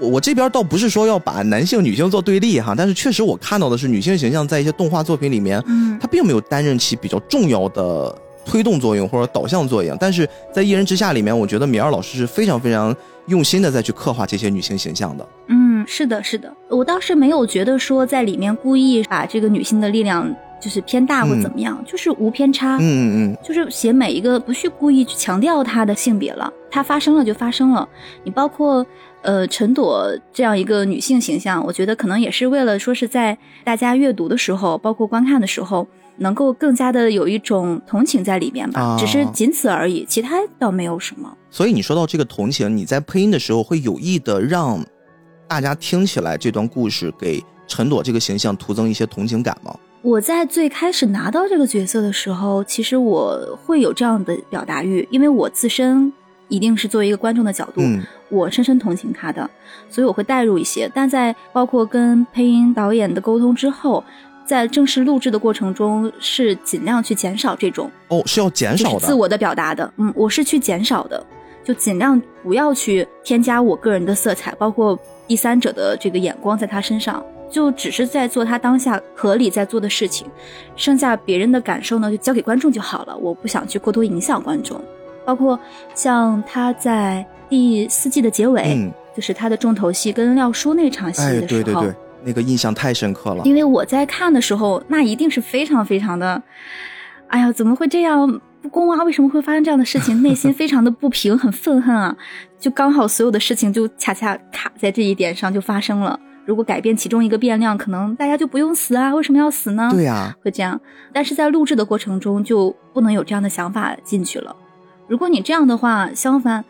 [0.00, 9.96] 我我这边倒不是说要把男性女性做对立哈，但是确实我看到的是女性形象在一些动画作品里面，嗯她并没有担任起比较重要的推动作用或者导向作用。
[10.00, 12.94] 但是在《一人之下》里面，我觉得米二老师是非常非常
[13.26, 15.26] 用心的在去刻画这些女性形象的。
[15.48, 22.76] 嗯，是的，是的，我倒是没有觉得说在里面故意把这个女性的力量就是偏大或怎么样，就是无偏差。
[22.76, 27.88] 嗯嗯嗯，就是写每一个不去故意去强调她的性别了，她发生了就发生了。
[28.24, 28.84] 你包括
[29.22, 35.86] 呃陈朵这样一个女性形象，我觉得可能也是为了说是在大家阅读的时候，包括观看的时候，
[36.22, 41.36] 能够更加的有一种同情在里面吧，啊只是仅此而已，其他倒没有什么。
[41.50, 44.82] 所以你说到这个同情，你在配音的时候会有意的让
[45.46, 49.74] 大家听起来这段故事给陈朵这个形象徒增一些同情感吗？
[50.00, 56.12] 我在最开始拿到这个角色的时候，其实我会有这样的表达欲，因为我自身
[56.48, 59.48] 一定是作为一个观众的角度，嗯我深深同情他的，
[59.90, 60.90] 所以我会带入一些。
[60.94, 64.02] 但在包括跟配音导演的沟通之后，
[64.44, 69.00] 在正式录制的过程中，是尽量去减少这种哦，是要减少的。
[69.00, 69.92] 自我的表达的。
[69.96, 71.24] 嗯，我是去减少的，
[71.64, 77.24] 就尽量不要去添加我个人的色彩，包括第三者的这个眼光在他身上。
[77.50, 80.26] 就只是在做他当下合理在做的事情，
[80.74, 83.14] 剩下别人的感受呢，就交给观众就好了。
[83.18, 84.80] 我不想去过多影响观众，
[85.22, 85.60] 包括
[85.94, 93.42] 像他在第四季的结尾，嗯，就是他的重头戏跟廖叔那场戏哎，的时候，对对对，那个印象太深刻了。
[93.44, 96.42] 因为我在看的时候，那一定是非常非常的，
[97.28, 98.40] 哎呀，怎么会这样？
[98.62, 99.02] 不公啊！
[99.02, 100.22] 为什么会发生这样的事情？
[100.22, 102.16] 内心非常的不平，很愤恨啊！
[102.60, 106.16] 就刚好所有的事情就恰恰卡在这一点上就发生了。
[106.44, 109.12] 如果改变其中一个变量，可能大家就不用死啊？
[109.12, 109.88] 为什么要死呢？
[109.90, 110.80] 对呀、会这样，
[111.12, 114.54] 但是在录制的过程中就不能有这样的想法进去了。
[115.08, 116.64] 如果你这样的话，相反，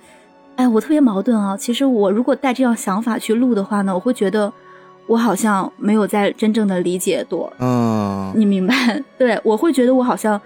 [0.57, 1.55] 哎，我特别矛盾啊。
[1.59, 4.51] 其实我如果带这样想法去录的话呢，我会觉得
[5.13, 8.75] 我好像没有在真正的理解朵，嗯，你明白？
[9.19, 10.41] 对我会觉得我好像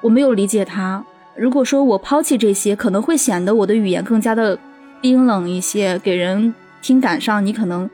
[0.00, 1.04] 我没有理解他。
[1.36, 4.58] 如果说我抛弃这些，可能会显得我的语言更加的
[5.00, 6.52] 冰冷一些，给人
[6.82, 7.88] 听感上你可能，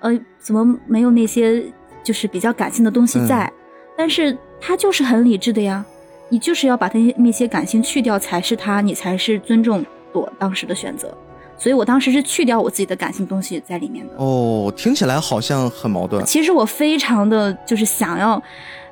[0.00, 1.62] 呃，怎么没有那些
[2.02, 3.52] 就是比较感性的东西在？
[3.98, 5.84] 但是他就是很理智的呀，
[6.30, 11.14] 你就是要把他那些感性去掉才是他，你才是尊重朵当时的选择。
[11.58, 14.12] 所以我当时是去掉我自己的感性东西在里面的。
[14.16, 16.24] 哦，听起来好像很矛盾。
[16.24, 18.42] 其实我非常的就是想要，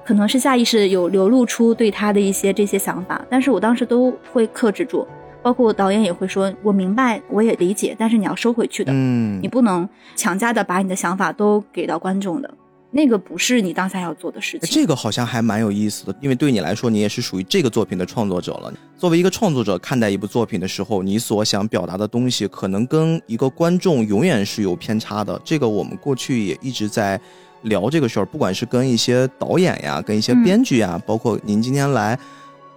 [0.05, 5.07] 可能是下意识有流露出对他的一些这些想法，但是我当时都会克制住，
[5.43, 12.51] 包括导演也会说，我明白，我也理解，但是你要收回去的，嗯你，不能强加的把你的想法都给到观众的，
[12.95, 14.69] 那个不是你当下要做的事情。
[14.71, 18.73] 这个好像还蛮有意思的，因为对你来说，你也是属于这个作品的创作者了。
[18.97, 25.41] 作为一个创作者，看待一部作品的时候，你所想表达的东西，可能跟一个观众永远是有偏差的。
[25.45, 27.21] 这个我们过去也一直在
[27.63, 32.17] 聊这个事儿，不管是跟一些导演呀，跟一些编剧呀，包括您今天来，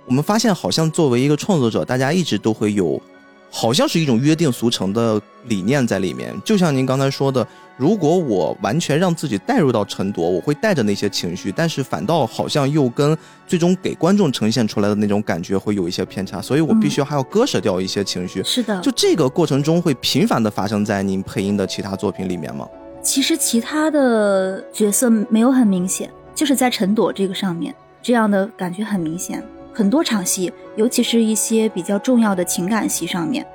[0.08, 3.00] 我们发现好像作为一个创作者，大家一直都会有，
[3.60, 6.32] 好像是一种约定俗成的理念在里面。
[6.46, 7.46] 就像您刚才说的，
[7.76, 18.44] 如果我完全让自己带入到陈朵，我会带着那些情绪，但是反倒好像又跟最终给观众呈现出来的那种感觉会有一些偏差，所以我必须还要割舍掉一些情绪。
[18.44, 22.68] 是的，就这个过程中会频繁的发生在您配音的其他作品里面吗？
[23.02, 29.44] 其实其他的角色没有很明显，就是在陈朵这个上面，这样的感觉很明显。
[29.78, 33.46] 很多场戏，尤其是一些比较重要的情感戏上面，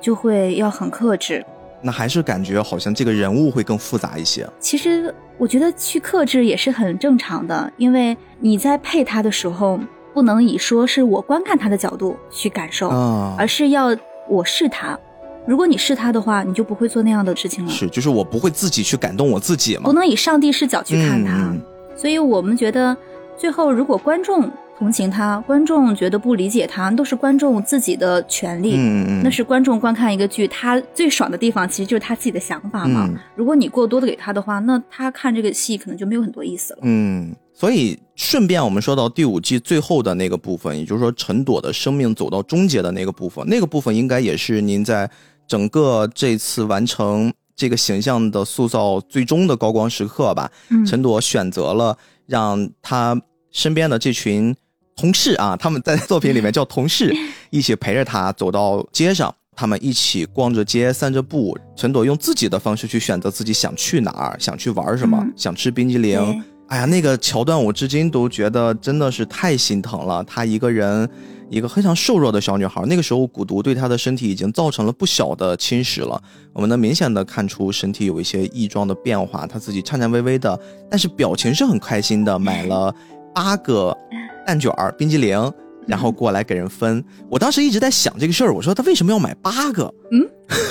[0.00, 1.44] 就会要很克制。
[1.82, 4.48] 那还是感觉好像这个人物会更复杂一些。
[4.58, 9.78] 其实我觉得去克制也是很正常的，因为你在配他的时候，
[10.14, 13.94] 不能以说是我观看他的角度去感受，啊而是要
[14.30, 14.98] 我是他。
[15.46, 17.70] 如果你是他的话，你就不会做那样的事情了。
[17.70, 19.92] 是，就是我不会自己去感动我自己嘛不。
[19.92, 21.54] 能以上帝视角去看他。
[21.94, 22.96] 所以我们觉得，
[23.36, 24.50] 最后如果观众
[24.80, 28.72] 同情他，观众觉得不理解他，都是观众自己的权利。
[28.76, 33.06] 嗯嗯，那是观众观看一个剧，他最爽的地方其实就是他自己的想法嘛。
[33.06, 36.78] 嗯如果你过多的给他的话，那他看这个戏可能就没有很多意思了。
[36.80, 45.10] 嗯，所以顺便我们说到第五季最后的那个部分，也就是说陈朵的生命走到终结的那个部分，那个部分应该也是您在
[45.46, 50.50] 整个这次完成这个形象的塑造最终的高光时刻吧。
[50.70, 53.20] 嗯陈朵选择了让他
[53.52, 54.54] 身边的这群
[55.00, 57.10] 同事啊，他们在作品里面 叫同事，
[57.48, 61.56] 一起陪着他走到街上，他们一起逛着街、散着步。
[61.74, 66.44] 陈朵用自己的方式去选择自己想去哪儿、想去玩什么、嗯想吃冰激凌。
[66.68, 70.22] 哎呀，那个桥段我至今都觉得真的是太心疼了。
[70.24, 71.08] 她一个人，
[71.48, 76.22] 一个非常瘦弱的小女孩，那个时候蛊毒对她的身体已经造成了不小的侵蚀了。
[76.52, 82.94] 我们能明显的看出身体有一些异状的变化，她自己颤颤巍巍的，但是表情是很开心的，买了
[83.34, 83.96] 八个
[84.50, 85.52] 蛋卷儿、冰激凌。
[85.86, 89.92] 然后过来给人分，我当时一直在想这个事儿，我说他为什么要买八个？
[90.12, 90.28] 嗯，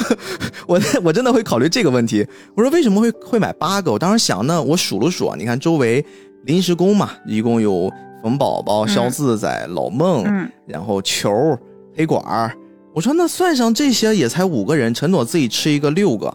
[0.68, 2.26] 我 我真的会考虑这个问题。
[2.56, 3.92] 我说为什么会会买八个？
[3.92, 6.06] 我当时想，呢我数了数啊，你看周围
[6.46, 11.58] 临时工嘛，一共有冯宝宝、肖自在、老孟，嗯然后球、
[11.96, 12.54] 黑管儿。
[12.94, 16.34] 我说那算上这些也才五个人，陈朵自己吃一个六个，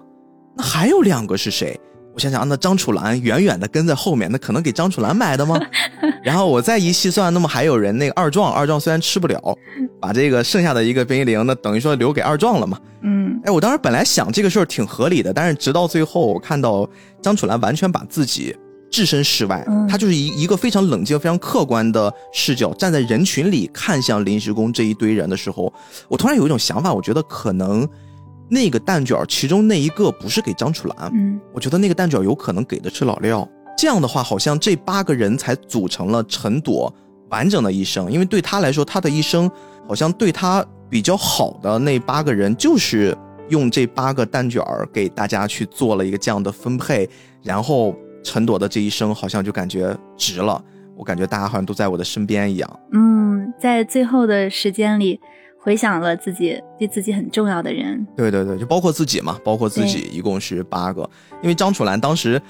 [0.56, 1.78] 那还有两个是谁？
[2.14, 5.60] 我想想，那张楚岚远远的跟在后面，那可能给张楚岚买的吗？
[6.22, 9.58] 然后我再一细算，那么还有人那个二壮，二壮虽然吃不了，
[10.00, 12.78] 把这个剩下的一个冰激凌，那等于说留给二壮了嘛。
[13.02, 16.88] 嗯哎，我当时本来想这个事儿挺合理的，但是直到最后，我看到
[17.20, 18.56] 张楚岚完全把自己
[18.90, 25.70] 置身事外，嗯她就是一一个非常冷静、非常客观的视角，站在人群里看向临时工这一堆人的时候，
[26.08, 27.86] 我突然有一种想法，我觉得可能
[28.48, 33.48] 那个蛋卷儿其中那一个不是给张楚岚，嗯我觉得那个蛋卷有可能给的是老廖。
[33.76, 36.92] 这样的话，好像这八个人才组成了陈朵
[37.30, 38.10] 完整的一生。
[38.10, 39.50] 因为对他来说，他的一生
[39.88, 43.16] 好像对他比较好的那八个人，就是
[43.48, 47.08] 用这八个蛋卷儿给大家去做了一个这样的分配，
[47.42, 50.62] 然后陈朵的这一生好像就感觉值了。
[50.96, 52.80] 我感觉大家好像都在我的身边一样。
[52.92, 55.18] 嗯，在最后的时间里，
[55.64, 58.06] 回想了自己对自己很重要的人。
[58.14, 61.08] 对对对，就包括自己嘛，包括自己，一共是八个。
[61.42, 62.40] 因为张楚岚当时，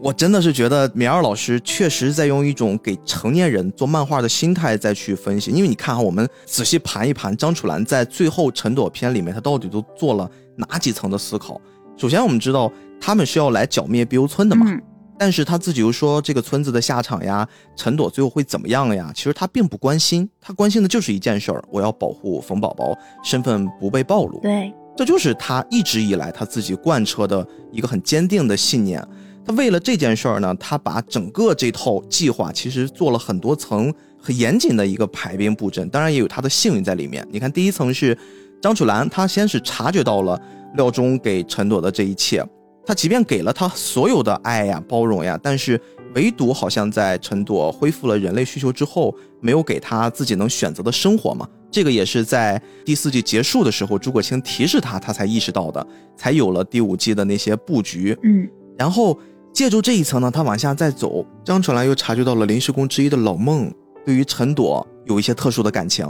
[0.00, 5.50] 我真的是觉得米二老师确实在用一种给成年人做漫画的心态再去分析。
[5.50, 11.60] 因为你看哈，我们仔细盘一盘，张楚岚在最后陈朵篇里面，他到底都做了哪几层的思考？
[11.98, 14.82] 首先，我们知道他们是要来剿灭碧游村的嘛，嗯
[15.22, 19.12] 但是他自己又说这个村子的下场呀，陈朵最后会怎么样呀？
[19.14, 22.92] 其实他并不关心，他关心的就是一件事儿：我要保护冯宝宝
[23.22, 24.40] 身份不被暴露。
[24.40, 29.00] 对，这就是他一直以来他自己贯彻的一个很坚定的信念。
[29.46, 37.24] 他为了这件事儿呢，他把整个这套计划其实做了很多层很严谨的一个排兵布阵，当然也有他的幸运在里面。
[37.30, 38.18] 你看，第一层是
[38.60, 40.36] 张楚岚，他先是察觉到了
[40.74, 42.44] 廖忠给陈朵的这一切，
[42.84, 45.80] 他即便给了他所有的爱呀、包容呀，但是
[46.14, 51.48] 唯独好像在陈朵恢复了人类需求之后，没有给他自己能选择的生活嘛。
[51.70, 58.16] 这个也是在第四季结束的时候，诸葛青提示他，他才意识到的，才有了第五季的那些布局。
[58.22, 59.16] 嗯然后
[59.52, 63.72] 借助这一层呢，他往下再走，张楚岚又察觉到了临时工之一的老孟
[64.04, 66.06] 对于陈朵有一些特殊的感情，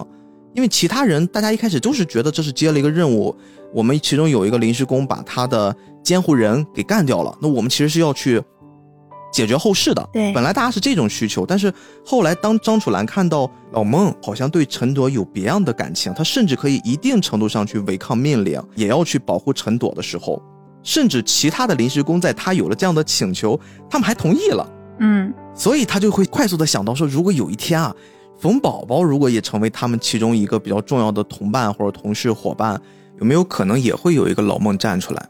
[0.54, 3.34] 因为其他人大家一开始都是觉得这是接了一个任务，
[3.72, 8.42] 我们其中有一个临时工把他的监护人给干掉了，那我们其实是要去
[9.32, 10.08] 解决后事的。
[10.12, 11.72] 对本来大家是这种需求，但是
[12.04, 20.42] 后来当张楚岚看到老孟好像对陈朵有别样的感情，他甚至可以一定程度上去违抗命令，也要去保护陈朵的时候，
[20.82, 24.68] 甚至其他的临时工在他有了这样的请求，他们还同意了。
[24.98, 27.94] 嗯所以他就会快速的想到说，如果有一天啊，
[28.38, 32.80] 冯宝宝如果也成为他们其中一个比较重要的同伴或者同事伙伴，
[33.18, 35.28] 有没有可能也会有一个老孟站出来，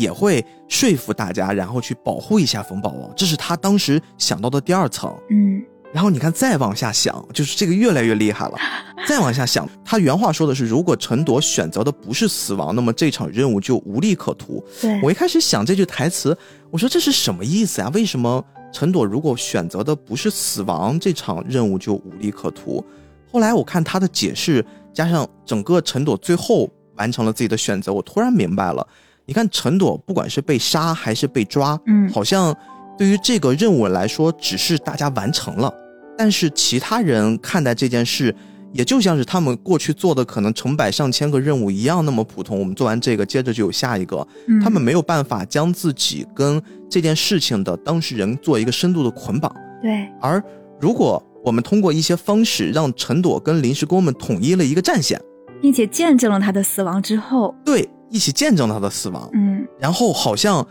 [0.00, 3.12] 也会说服大家，然后去保护一下冯宝宝？
[3.14, 5.14] 这是他当时想到的第二层。
[5.30, 8.56] 嗯然后你看，再往下想，就是这个越来越厉害了。
[9.08, 14.64] 再往下想，他原话说的是，如果陈朵选择的不是死亡，那么这场任务就无利可图。
[14.80, 16.36] 对，我一开始想这句台词，
[16.70, 17.90] 我说这是什么意思呀？
[17.92, 18.40] 为什么
[18.72, 22.84] 陈朵如果选择的不是死亡，这场任务就无利可图？
[23.32, 28.86] 后来我看他的解释，加上整个陈朵最后完成了自己的选择，我突然明白了。
[29.30, 32.52] 你看陈朵不管是被杀还是被抓，嗯好像
[32.98, 35.72] 对于这个任务来说，只是大家完成了，
[36.18, 38.34] 但是其他人看待这件事。
[38.72, 49.52] 也就像是他们过去做的可能成百上千个任务一样那么普通，我们做完这个，接着就有下一个，嗯他们没有办法将自己跟这件事情的当事人做一个深度的捆绑。
[49.80, 50.42] 对，而
[50.80, 55.20] 如果我们通过一些方式让陈朵跟临时工们统一了一个战线，
[55.60, 60.66] 并且见证了他的死亡之后，对，一起见证他的死亡，嗯然后好像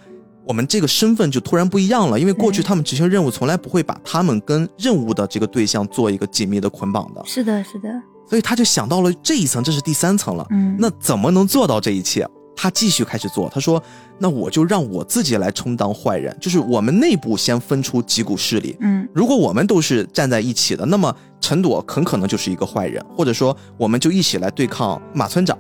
[0.46, 7.90] 我们这个身份就突然不一样了，因为过去他们执行任务从来不会把他们跟任务的这个对象做一个紧密的捆绑的，是的，是的，
[8.30, 10.46] 所以他就想到了这一层，这是第三层了。
[10.50, 12.28] 嗯，那怎么能做到这一切？
[12.62, 13.82] 他继续开始做，他说
[14.20, 18.76] ：“那我就让我自己来充当坏人，就是我们内部先分出几股势力。
[18.82, 25.58] 嗯如果我们都是站在一起的，那么陈朵很可能就是一个坏人，或者说我们就一起来对抗马村长。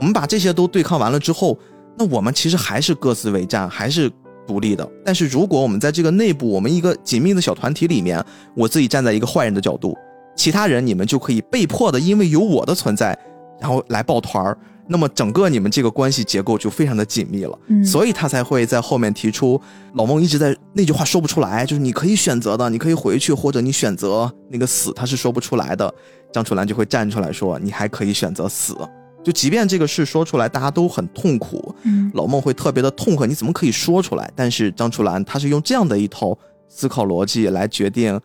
[0.00, 1.56] 我们把这些都对抗完了之后，
[1.96, 4.10] 那我们其实还是各自为战，还是
[4.46, 4.88] 独立的。
[5.04, 8.24] 但是如果我们在这个内部，我们一个紧密的小团体里面，
[8.56, 9.96] 我自己站在一个坏人的角度，
[10.34, 13.16] 其他人你们就可以被迫的因为有我的存在，
[13.60, 14.56] 然后来抱团儿。
[14.92, 17.56] 那么整个你们这个关系结构就非常的紧密了。
[17.68, 19.60] 嗯，所以他才会在后面提出，
[19.94, 25.94] 老孟一直在那句话说不出来，就是你可以选择的，你可以回去，或者你选择那个死，他是说不出来的。
[26.32, 28.74] 张楚岚就会站出来说，你还可以选择死。
[29.22, 34.30] 就即便这个事说出来，大家都很痛苦，嗯老孟会特别的痛恨，你怎么可以说出来？
[34.34, 36.36] 但是张楚岚他是用这样的一套
[36.68, 38.18] 思考逻辑来决定，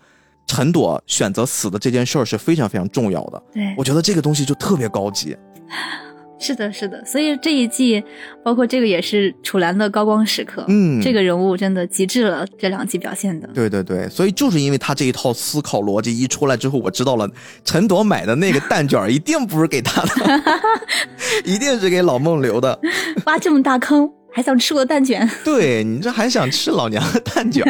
[0.48, 3.44] 陈朵选择死的这件事儿是非常非常重要的。
[3.54, 5.36] 对我，觉得这个东西就特别高级。
[6.38, 8.04] 是的，是的，所以这一季，
[8.44, 10.66] 包括这个也是楚岚的高光时刻。
[10.68, 13.48] 嗯这个人物真的极致了，这两季表现的。
[13.54, 17.30] 对对对，所以就是因为他这一套思考逻辑一出来之后，我知道了，
[17.64, 20.44] 陈朵买的那个蛋卷一定不是给他的，
[21.46, 22.78] 一定是给老孟留的。
[23.26, 25.28] 挖这么大坑，还想吃我的蛋卷？
[25.44, 27.64] 对你这还想吃老娘的蛋卷？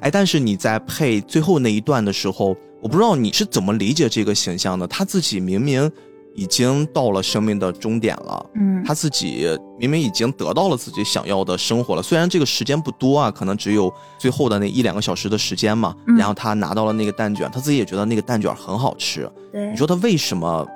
[0.00, 4.86] 哎，但是你在配最后那一段的时候，我不知道你是怎么理解这个形象的。
[4.86, 5.90] 他自己明明
[6.34, 9.46] 已经到了生命的终点了，嗯他自己
[9.78, 15.94] 明明已经得到了自己想要的生活了，虽然这个时间不多啊，可能只有最后的那一两个小时的时间嘛。
[16.06, 19.30] 嗯然后他拿到了那个蛋卷，他自己也觉得那个蛋卷很好吃。
[19.52, 20.66] 对你说他为什么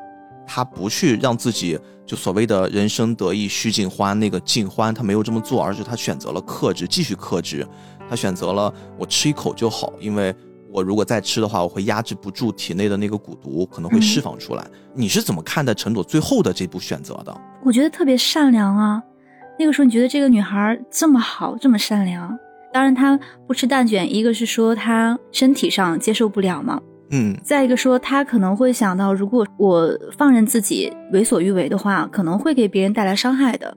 [0.46, 7.66] 他不去让自己就所谓的人生得意须尽欢那个尽欢，他没有这么做，而是他选择了克制，继续克制。
[8.08, 10.32] 他选择了我吃一口就好，因为
[10.76, 14.66] 我如果再吃的话，我会压制不住体内的那个蛊毒，可能会释放出来。
[14.92, 17.34] 你是怎么看待陈朵最后的这步选择的？
[17.64, 19.02] 我觉得特别善良啊。
[19.58, 22.38] 那个时候你觉得这个女孩这么好，这么善良。
[22.74, 26.78] 当然，她不吃蛋卷，一个是说她身体上接受不了嘛，
[27.10, 33.74] 嗯再一个说她可能会想到，如果我放任自己为所欲为的话，可能会给别人带来伤害的。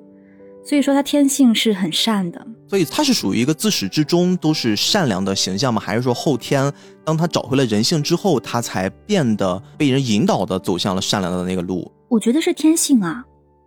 [0.64, 2.46] 所以说，他天性是很善的。
[2.68, 5.82] 所以他是属于一个自始至终都是善良的形象吗？
[5.84, 6.72] 还是说后天
[7.04, 11.92] 当他找回了人性之后，他才变得被人引导的走向了善良的那个路？
[12.10, 13.24] 我觉得是天性啊，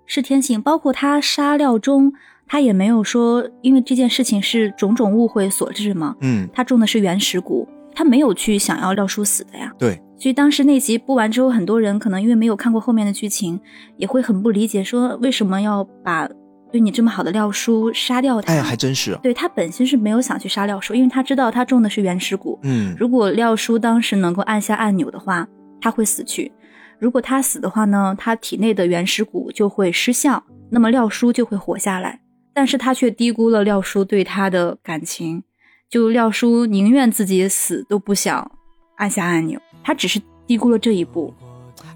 [0.06, 0.62] 是天性。
[0.62, 2.12] 包括他杀廖忠，
[2.46, 6.14] 他也没有说因为这件事情是种种误会所致嘛。
[6.20, 9.72] 嗯，他中的是原始蛊，他没有去想要廖叔死的呀。
[9.76, 13.60] 对，所以当时那集播完之后，很多人可能因为没有看过后面的剧情，
[13.96, 16.28] 也会很不理解，说为什么要把
[16.72, 18.50] 对你这么好的廖叔杀掉他？
[18.50, 19.16] 哎，还真是。
[19.22, 22.58] 对他本心是没有想去杀廖叔，因为他知道他中的是原始蛊。
[22.62, 25.46] 嗯，如果廖叔当时能够按下按钮的话，
[25.80, 26.50] 他会死去。
[26.98, 32.20] 如果他死的话呢，他体内的原始蛊就会失效，那么廖叔就会活下来。
[32.54, 35.42] 但是他却低估了廖叔对他的感情，
[35.90, 38.50] 就廖叔宁愿自己死都不想
[38.96, 41.34] 按下按钮，他只是低估了这一步。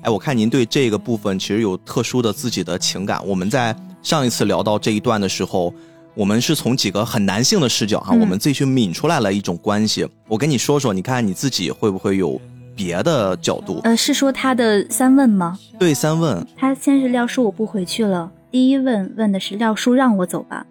[0.06, 3.20] 哎，我看您对这个部分其实有特殊的自己的情感。
[3.26, 5.74] 我们在上一次聊到这一段的时候，
[6.14, 10.06] 我们是从几个很男性的视角哈、嗯我们自己去抿出来了一种关系。
[10.28, 12.40] 我跟你说说，你看你自己会不会有
[12.76, 13.80] 别的角度？
[13.82, 15.58] 呃，是说他的三问吗？
[15.76, 20.64] 对三问，他先是廖叔我不回去了，第一问问的是廖叔让我走吧，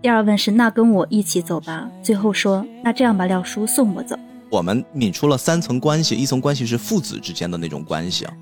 [0.00, 4.18] 第二问是那跟我一起走吧，最后说那这样吧，廖叔送我走。
[4.48, 8.32] 我们抿出了三层关系，一层关系是父子之间的那种关系，啊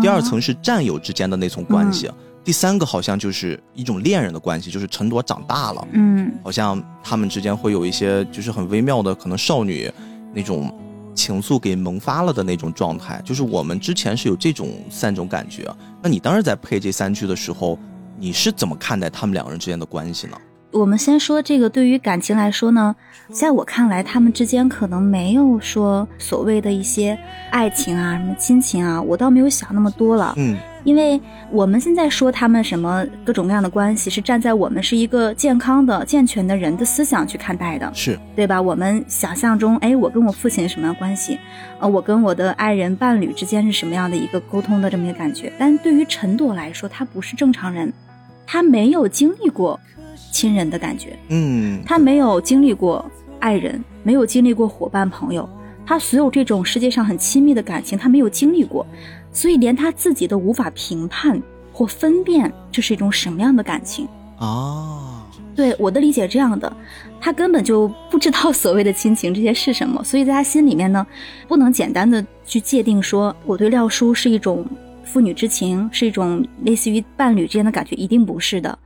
[0.00, 2.10] 第二层是战友之间的那层关系，
[2.42, 5.88] 第三个好像就是一种恋人的关系，就是陈朵长大了。
[5.92, 9.90] 嗯好像他们之间会有一些就是很微妙的，可能少女
[10.34, 10.72] 那种
[11.14, 15.70] 情愫给萌发了的那种状态，就是我们之前是有这种三种感觉。
[16.02, 17.78] 那你当时在配这三句的时候，
[18.18, 20.36] 你是怎么看待他们两个人之间的关系呢？
[20.74, 22.96] 我们先说这个，对于感情来说呢，
[23.30, 27.16] 在我看来，他们之间可能没有说所谓的一些
[27.52, 30.34] 爱情啊、什么亲情啊，我倒没有想那么多了。
[30.36, 31.18] 嗯因为
[31.50, 38.60] 我们现在说他们什么各种各样的关系，是站在我们是一个健康的、健全的人的思想去看待的，是，对吧？
[38.60, 41.38] 我们想象中，哎，我跟我父亲什么样的关系？
[41.80, 45.50] 呃，我跟我的爱人、伴侣之间是什么样的一个沟通的这么一个感觉？
[45.58, 47.90] 但对于陈朵来说，他不是正常人，
[48.46, 49.80] 他没有经历过
[50.34, 53.08] 亲人的感觉，嗯，他没有经历过
[53.38, 55.48] 爱人，没有经历过伙伴朋友，
[55.86, 58.84] 他所有这种世界上很亲密的感情，他没有经历过，
[59.32, 61.40] 所以连他自己都无法评判
[61.72, 64.08] 或分辨这是一种什么样的感情。
[64.38, 65.22] 哦，
[65.54, 66.76] 对我的理解这样的，
[67.20, 71.06] 他根本就不知道所谓的亲情这些是什么，所以在他心里面呢，
[71.46, 74.66] 不能简单的去界定说我对廖叔是一种
[75.04, 78.78] 父女之情，是一种类似于伴侣之间的感觉，一定不是的。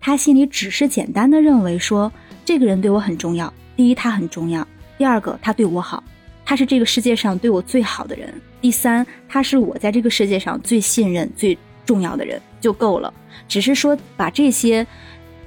[0.00, 2.12] 他心里只是简单的认为说
[2.44, 4.66] 这个人对我很重要，第一他很重要，
[4.96, 6.02] 第二个他对我好，
[6.44, 13.12] 他是这个世界上对我最好的人，第三他是我在这个世界上最信任、最重要的人就够了。
[13.48, 14.86] 只是说把这些。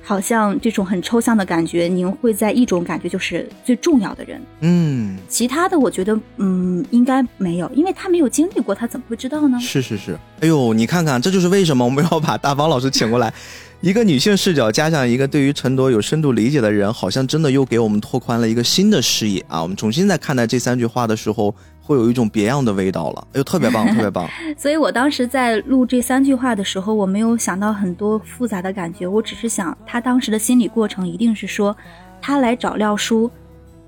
[0.07, 9.59] 好像这种很抽象的感觉，您会在一种感觉就是最重要的人，嗯，其他的我觉得，嗯，应该没有，因为他没有经历过，他怎么会知道呢？
[9.59, 13.33] 是是是，哎呦，你看看，这就是为什么我们要把大方老师请过来，
[13.81, 19.61] 一个女性视角加上一个对于陈朵有深度理解的人，好像真的又给我们拓宽了一个新的视野啊！
[19.61, 21.53] 我们重新在看待这三句话的时候。
[21.87, 24.27] 会有一种别样的味道了，哎呦，特别棒， 特别棒！
[24.57, 31.73] 所以我当时在录这三句话的时候，我没有想到很多复杂的感觉，我只是想他当时的心理过程一定是说，
[32.21, 33.31] 他来找廖叔，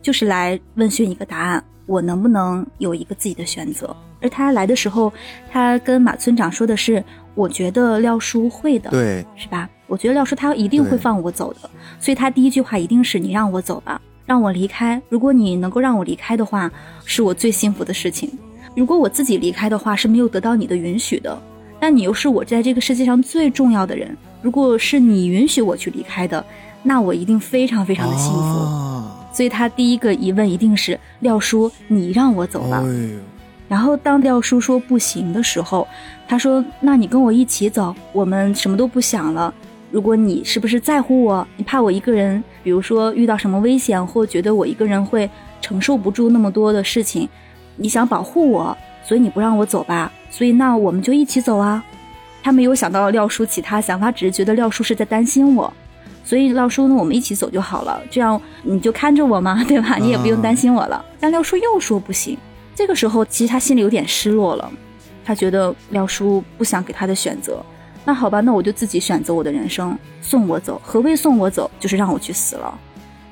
[0.01, 3.93] 就是来问询一个答案，我能不能有一个自己的选择？
[4.21, 5.11] 而他来的时候，
[5.51, 7.03] 他跟马村长说的是，
[7.35, 9.69] 我觉得廖叔会的，对，是吧？
[9.87, 11.69] 我觉得廖叔他一定会放我走的，
[11.99, 13.99] 所以他第一句话一定是你让我走吧。
[14.29, 15.01] 让我离开。
[15.09, 16.71] 如果你能够让我离开的话，
[17.03, 18.29] 是我最幸福的事情。
[18.75, 21.35] 如果我自己离开的话，是没有得到你的允许的。
[21.79, 24.15] 但你又是我在这个世界上最重要的人。
[24.43, 26.45] 如果是你允许我去离开的，
[26.83, 29.03] 那我一定非常非常的幸福。
[29.33, 32.83] 所以他第一个疑问一定是廖叔，你让我走吧。
[33.67, 35.87] 然后当廖叔说不行的时候，
[36.27, 39.51] 他说：“那你跟我一起走，我们什么都不想了。”
[39.91, 41.47] 如果你是不是在乎我？
[41.57, 45.29] 你怕我一个人，比如说遇到什么危险，或觉得我一个人会
[45.61, 47.27] 承受不住那么多的事情，
[47.75, 50.11] 你想保护我，所以你不让我走吧？
[50.29, 51.83] 所以那我们就一起走啊！
[52.43, 55.73] 他没有想到廖叔其他想法，只是觉得廖叔是在担心我，
[56.23, 59.97] 所以廖叔呢，我们一起走就好了，这样你就看着我嘛，对吧？
[59.97, 61.03] 你也不用担心我了。
[61.19, 62.37] 但廖叔又说不行，
[62.75, 64.71] 这个时候其实他心里有点失落了，
[65.25, 67.65] 他觉得廖叔不想给他的选择。
[68.09, 70.81] 那好吧，那我就自己选择我的人生，送我走。
[70.83, 71.69] 何谓送我走？
[71.79, 72.75] 就是让我去死了。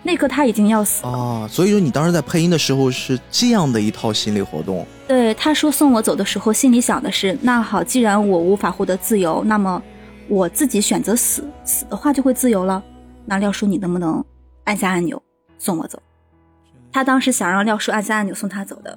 [0.03, 1.47] 那刻他已经要死了啊！
[1.47, 4.85] 所以说你当时在配音的时候是这样的一套心理活动。
[5.07, 9.81] 对，他说送我走的时候，心里想的是：那好，既然我无法获得自由，那么
[10.27, 12.83] 我自己选择死，死的话就会自由了。
[13.25, 14.23] 那廖叔，你能不能
[14.65, 15.19] 按下按钮
[15.57, 15.99] 送我走？
[16.91, 18.95] 他当时想让廖叔按下按钮送他走的。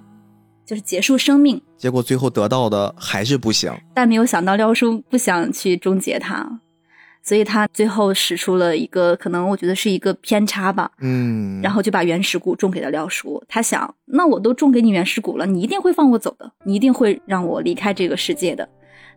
[0.71, 3.73] 就是结束生命，结果最后得到的还是不行。
[3.93, 6.49] 但没有想到廖叔不想去终结他，
[7.25, 13.43] 所以他最后使出了一个可能我觉得是一个偏差吧，嗯，然后就把原始股种给了廖叔。
[13.49, 18.68] 他想，那我都种给你原始股了，你一定会放我走的，你一定会让我离开这个世界的。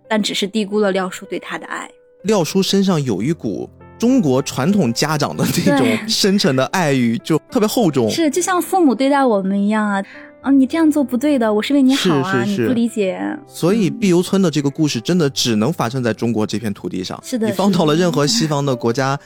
[0.09, 1.87] 但只是低估了廖叔对他的爱。
[2.23, 10.03] 廖叔身上有一股中国传统家长的那种深沉的爱与，就特别厚重，是就像父母对待我们一样啊。
[10.43, 13.17] 啊，你这样做不对的，我是为你好啊，你不理解。
[13.47, 17.17] 所以碧游村的这个故事真的只能发生在中国这片土地上。
[17.23, 19.17] 是的，你放到了任何 西方的国家，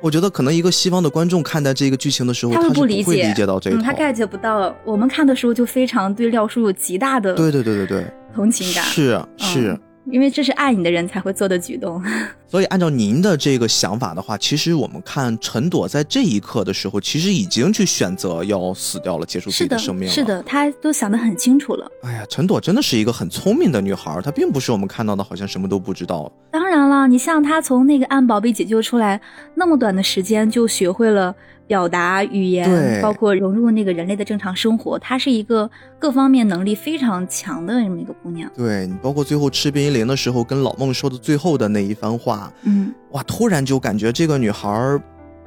[0.00, 4.74] 我觉得可能一个西方的观众看待这个剧情的时候，他不理解，理解到这一他 get 不到。
[4.84, 9.78] 我们看的时候就非常对廖叔有极大的对对对对对同情感，是是。
[10.10, 12.02] 因为这是爱你的人才会做的举动，
[12.48, 20.12] 所以按照您的这个想法的话，其实我们看陈朵在这一刻的时候，其实已经去选择要死掉了，结束自己的生命了。
[20.12, 21.90] 是的，她都想得很清楚了。
[22.02, 26.30] 哎呀，陈朵真的是一个很聪明的女孩，她并不是我们看到的好像什么都不知道。
[26.50, 29.20] 当然了，你像她从那个暗堡被解救出来，
[29.54, 31.34] 那么短的时间就学会了。
[31.66, 38.50] 表达语言，包括融入那个人类的正常生活，她是一个各方面能力非常强的这么一个姑娘。
[38.54, 45.00] 对你，包括最后吃冰激凌的时候，跟老孟说的最后的那一番话，嗯，哇，突然就感觉这个女孩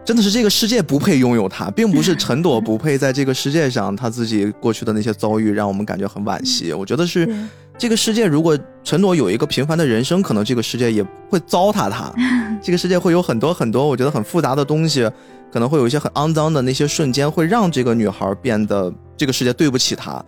[0.03, 6.73] 真的是这个世界不配拥有她，并不是陈朵不配在这个世界上，她自己过去的那些遭遇让我们感觉很惋惜。
[6.73, 7.27] 我觉得是
[7.77, 12.13] 这个世界，如果陈朵有一个平凡的人生，可能这个世界也会糟蹋她。
[12.61, 15.09] 这个世界会有很多很多，我觉得很复杂的东西。
[15.55, 20.21] 可能会有一些很肮脏的那些瞬间，会让这个女孩变得这个世界对不起她。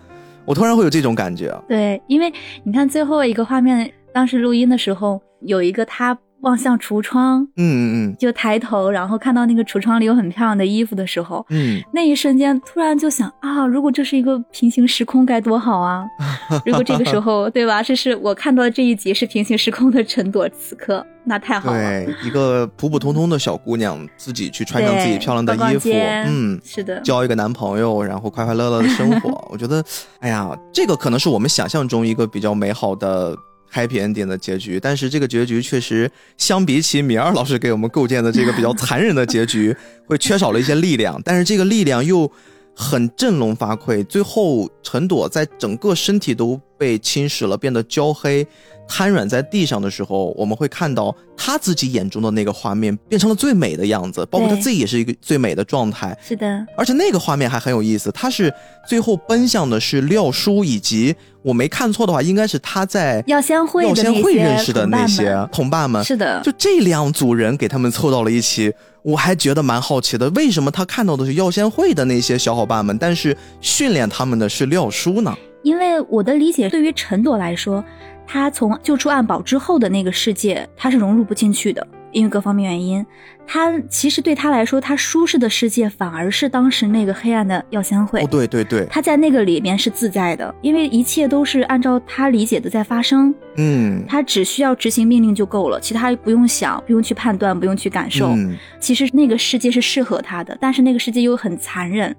[0.45, 1.53] 我突然会有这种感觉。
[1.67, 2.31] 对，因为
[2.63, 6.17] 你看最后一个画面，当时录音的时候，有一个她。
[6.41, 16.05] 望向橱窗，嗯嗯嗯，就抬头，然后看到那个橱窗里有很漂亮的衣服的时候，嗯，那一瞬间突然就想啊，如果这是一个平行时空该多好啊！
[16.65, 17.81] 如果这个时候，对吧？
[17.81, 21.77] 这是我看到的这一集是平行时空的陈朵，此刻那太好了。
[21.77, 29.29] 对，一个普普通通的小姑娘，自己去穿上自己漂亮的衣服，嗯，是的，交一个男朋友，然后快快乐乐的生活。
[29.49, 29.83] 我觉得，
[30.19, 33.35] 哎呀，这个可能是我们想象中一个比较美好的。
[33.71, 42.31] Happy ending 的结局，但是这个结局确实相比起米二老师给我们构建的这个比较残忍的结局，会缺少了一些力量，但是这个力量又
[42.75, 44.03] 很振聋发聩。
[44.05, 48.45] 最后，陈朵在整个身体都被侵蚀了，变得焦黑，
[48.87, 56.17] 瘫软在地上的时候，我们会看到他自己眼中的那个画面变成了最美的样子，包括他自己也是一个最美的状态。
[56.21, 58.53] 是的，而且那个画面还很有意思，他是
[58.87, 66.03] 最后奔向的是廖叔，以及我没看错的话，应该是他在药仙会药仙会认识的那些同伴们。
[66.03, 68.73] 是的，就这两组人给他们凑到了一起，
[69.03, 75.35] 我还觉得蛮好奇的，为什么他看到的是药仙会的那些小伙伴们，但是训练他们的是廖叔呢？
[75.63, 77.83] 因为我的理解，对于陈朵来说，
[78.25, 83.05] 她从救出暗宝之后的那个世界，她是融入不进去的，因为各方面原因。
[83.45, 88.21] 她其实对她来说，她舒适的世界反而是当时那个黑暗的药仙会。
[88.21, 98.27] 哦，对对对，她在那个里面是自在的，因为一切都是按照她理解的在发生，嗯，她只需要执行命令就够了，其他不用想，不用去判断，不用去感受。
[98.27, 102.13] 嗯其实那个世界是适合她的，但是那个世界又很残忍，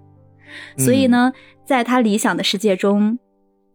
[0.79, 1.31] 所以呢，
[1.67, 3.19] 在她理想的世界中，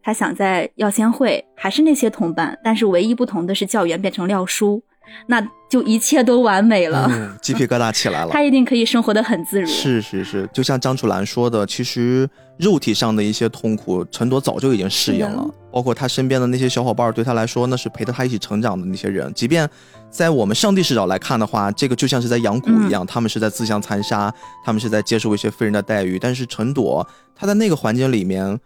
[0.04, 4.82] 她想在药仙会还是那些同伴，但是唯一不同的是教员变成廖叔，
[5.26, 5.40] 那
[5.70, 8.28] 就一切都完美了，嗯鸡皮疙瘩起来了。
[8.32, 9.66] 他一定可以生活的很自如。
[9.66, 12.28] 是是是，就像张楚岚说的，其实
[12.58, 15.48] 肉体上的一些痛苦，陈朵早就已经适应了。
[15.72, 19.32] 包括他身边的那些小伙伴，对他来说，那是陪着他一起成长的那些人。
[19.34, 19.68] 即便
[20.10, 24.32] 在我们上帝视角来看的话，这个就像是在养蛊一嗯样，他们是在自相残杀，
[24.64, 26.18] 他们是在接受一些非人的待遇。
[26.18, 28.56] 但是陈朵，他在那个环境里面，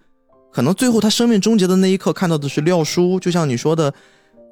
[0.50, 3.92] 可能最后他生命终结的那一刻，看到的是廖叔，就像你说的。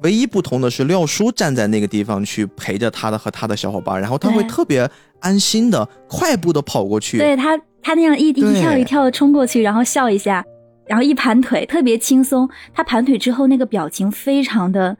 [0.02, 4.86] 唯一不同的是，廖叔站在那个地方去陪着他的和他的小伙伴，然后他会特别
[5.20, 7.16] 安心的、快步的跑过去。
[7.16, 10.44] 对他，他那样一一跳一跳的冲过去，然后笑一下，
[10.86, 12.46] 然后一盘腿，特别轻松。
[12.74, 14.94] 他盘腿之后，那个表情非常的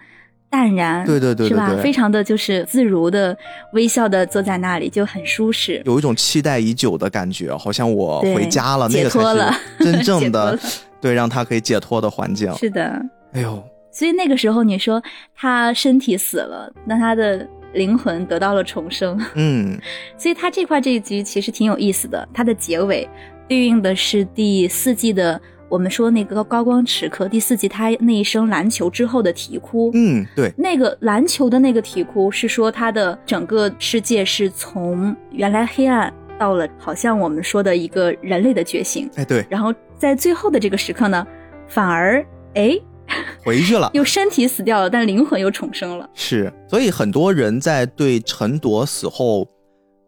[0.49, 1.77] 淡然，对对对对是吧？
[1.83, 3.37] 非常的就是自如的
[3.75, 5.83] 微笑的坐在那里，就很舒适。
[5.85, 10.59] 有一种期待已久的感觉，好像我回家了，那个才是真正的 了
[11.01, 12.53] 对让他可以解脱的环境。
[12.55, 13.01] 是的，
[13.33, 15.03] 哎呦，所以那个时候你说
[15.35, 19.79] 他身体死了，那他的灵魂得到了重生，嗯，
[20.17, 22.27] 所以他这块这一集其实挺有意思的。
[22.33, 23.09] 它的结尾
[23.49, 29.91] 对应的是第四季的，我们说那个高光时刻，第四季他那一声篮球之后的啼哭。
[29.95, 41.27] 嗯，对，那个篮球的那个啼哭是说他的整个世界是从原来黑暗到了好像我们说的一个人类的觉醒，哎对，然后在最后的这个时刻呢，
[41.69, 42.25] 反而
[42.55, 42.79] 哎
[43.45, 43.91] 回去了。
[43.95, 46.09] 又身体死掉了，但灵魂又重生了。
[46.15, 49.47] 是，所以很多人在对陈铎死后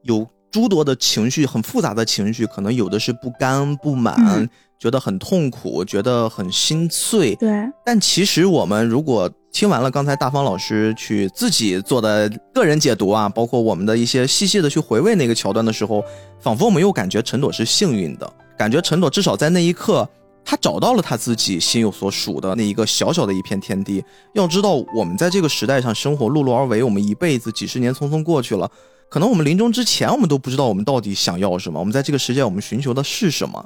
[0.02, 4.48] 有诸多的情绪，很复杂的情绪，可能有的是不甘、不满，嗯
[4.78, 7.34] 觉得很痛苦，觉得很心碎。
[7.36, 7.50] 对，
[7.84, 16.04] 但其实我们如果听完了刚才大方老师去自己做的个人解读啊，包括我们的一些细细的去回味那个桥段的时候，
[16.40, 20.08] 仿佛我们又感觉陈朵是幸运的，感觉陈朵至少在那一刻。
[20.50, 24.02] 他找到了他自己心有所属的那一个小小的一片天地。
[24.32, 28.70] 要知道，我们在这个时代上生活，碌碌而为，我们一辈子几十年匆匆过去了，
[29.10, 31.78] 可能我们临终之前，我们都不知道我们到底想要什么。
[31.78, 33.62] 我们在这个世界，我们寻求的是什么？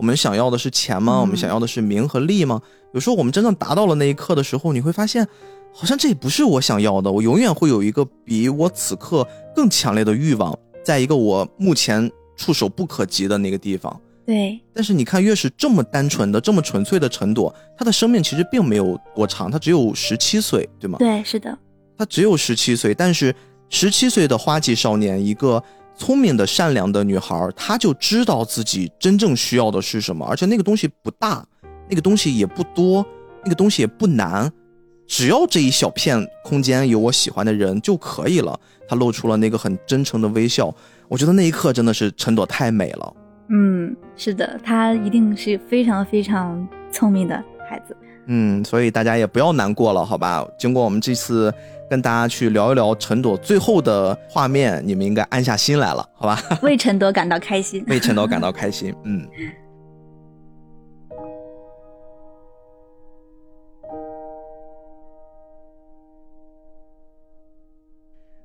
[0.00, 1.18] 我们想要的是钱吗？
[1.18, 2.58] 嗯我们想要的是名和利吗？
[2.94, 5.28] 有时候我们真正达到了那一刻的时候，你会发现，
[5.74, 7.12] 好像这也不是我想要的。
[7.12, 13.94] 我永远会有一个比我此刻更强烈的欲望，在一个我目前触手不可及的那个地方。
[14.24, 20.96] 对，但是你看，越是这么单纯的、这么纯粹的陈朵，她的生命其实并没有多长，她只有十七岁，对吗？
[20.98, 21.58] 对，是的，
[21.98, 23.34] 她只有十七岁，但是
[23.68, 25.62] 十七岁的花季少年，一个
[26.00, 31.44] 聪明的、善良的女孩，她就知道自己真正需要的是什么，而且那个东西不大，
[31.90, 33.04] 那个东西也不多，
[33.44, 34.50] 那个东西也不难，
[35.06, 38.58] 只要这一小片空间有我喜欢的人就可以了。
[38.88, 40.74] 她露出了那个很真诚的微笑，
[41.06, 43.14] 我觉得那一刻真的是陈朵太美了。
[43.50, 47.94] 嗯，是的，她一定是非常非常聪明的孩子。
[48.26, 50.46] 嗯，所以大家也不要难过了，好吧？
[50.58, 51.52] 经过我们这次
[51.90, 56.40] 跟大家去聊一聊陈朵最后的画面，你们应该安下心来了，好吧？
[56.62, 57.84] 为陈朵感到开心。
[57.88, 58.94] 为陈朵感到开心。
[59.02, 59.28] 嗯，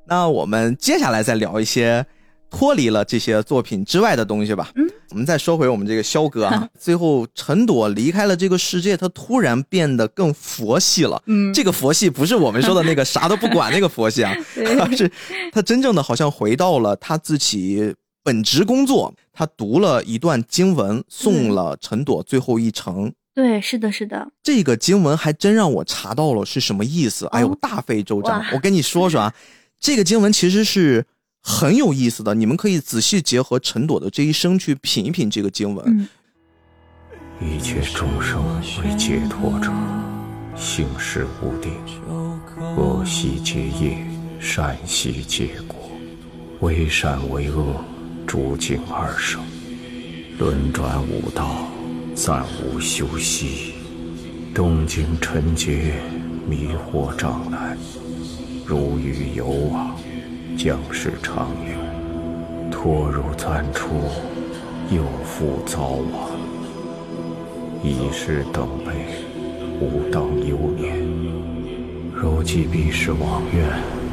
[0.06, 2.04] 那我们接下来再聊一些
[2.50, 4.72] 脱离了这些作品之外的东西吧。
[4.76, 11.22] 嗯，我们再说回我们这个肖哥啊， 最后陈朵离开了这个世界，他突然变得更佛系了。
[11.26, 14.34] 嗯这个佛系不是我们说的那个啥都不管那个佛系啊，
[14.80, 15.12] 而是
[15.52, 17.94] 他真正的好像回到了他自己
[18.24, 23.14] 本职工作，他读了一段经文，送了陈朵最后一程。
[23.36, 27.26] 对，是的，是的，这个经文还真让我查到了是什么意思。
[27.28, 28.42] 哎呦，大费周章。
[28.54, 29.34] 我跟你说说啊，
[29.78, 31.06] 这个经文其实是
[31.48, 35.86] 很有意思的，你们可以仔细结合陈朵的这一生去品一品这个经文。
[35.88, 36.08] 嗯。
[37.40, 38.44] 一切众生
[38.82, 39.72] 为解脱者，
[40.56, 41.72] 性事无定，
[42.76, 44.04] 恶习结业，
[44.40, 45.78] 善习结果，
[46.62, 47.76] 为善为恶，
[48.26, 49.40] 诸境二生，
[50.40, 51.68] 轮转五道，
[52.16, 53.76] 暂无休息，
[54.52, 55.94] 动经尘劫，
[56.50, 57.78] 迷惑障碍，
[58.66, 59.96] 如鱼游网，
[60.58, 63.90] 将是长有，脱入暂出，
[64.90, 66.32] 又复早往。
[67.84, 68.92] 已是等辈，
[69.80, 70.98] 吾当忧年。
[72.14, 73.68] 如既必是往愿，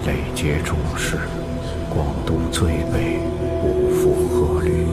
[0.04, 1.16] 累劫众事，
[1.88, 3.20] 广度罪辈，
[3.62, 4.84] 无复何虑。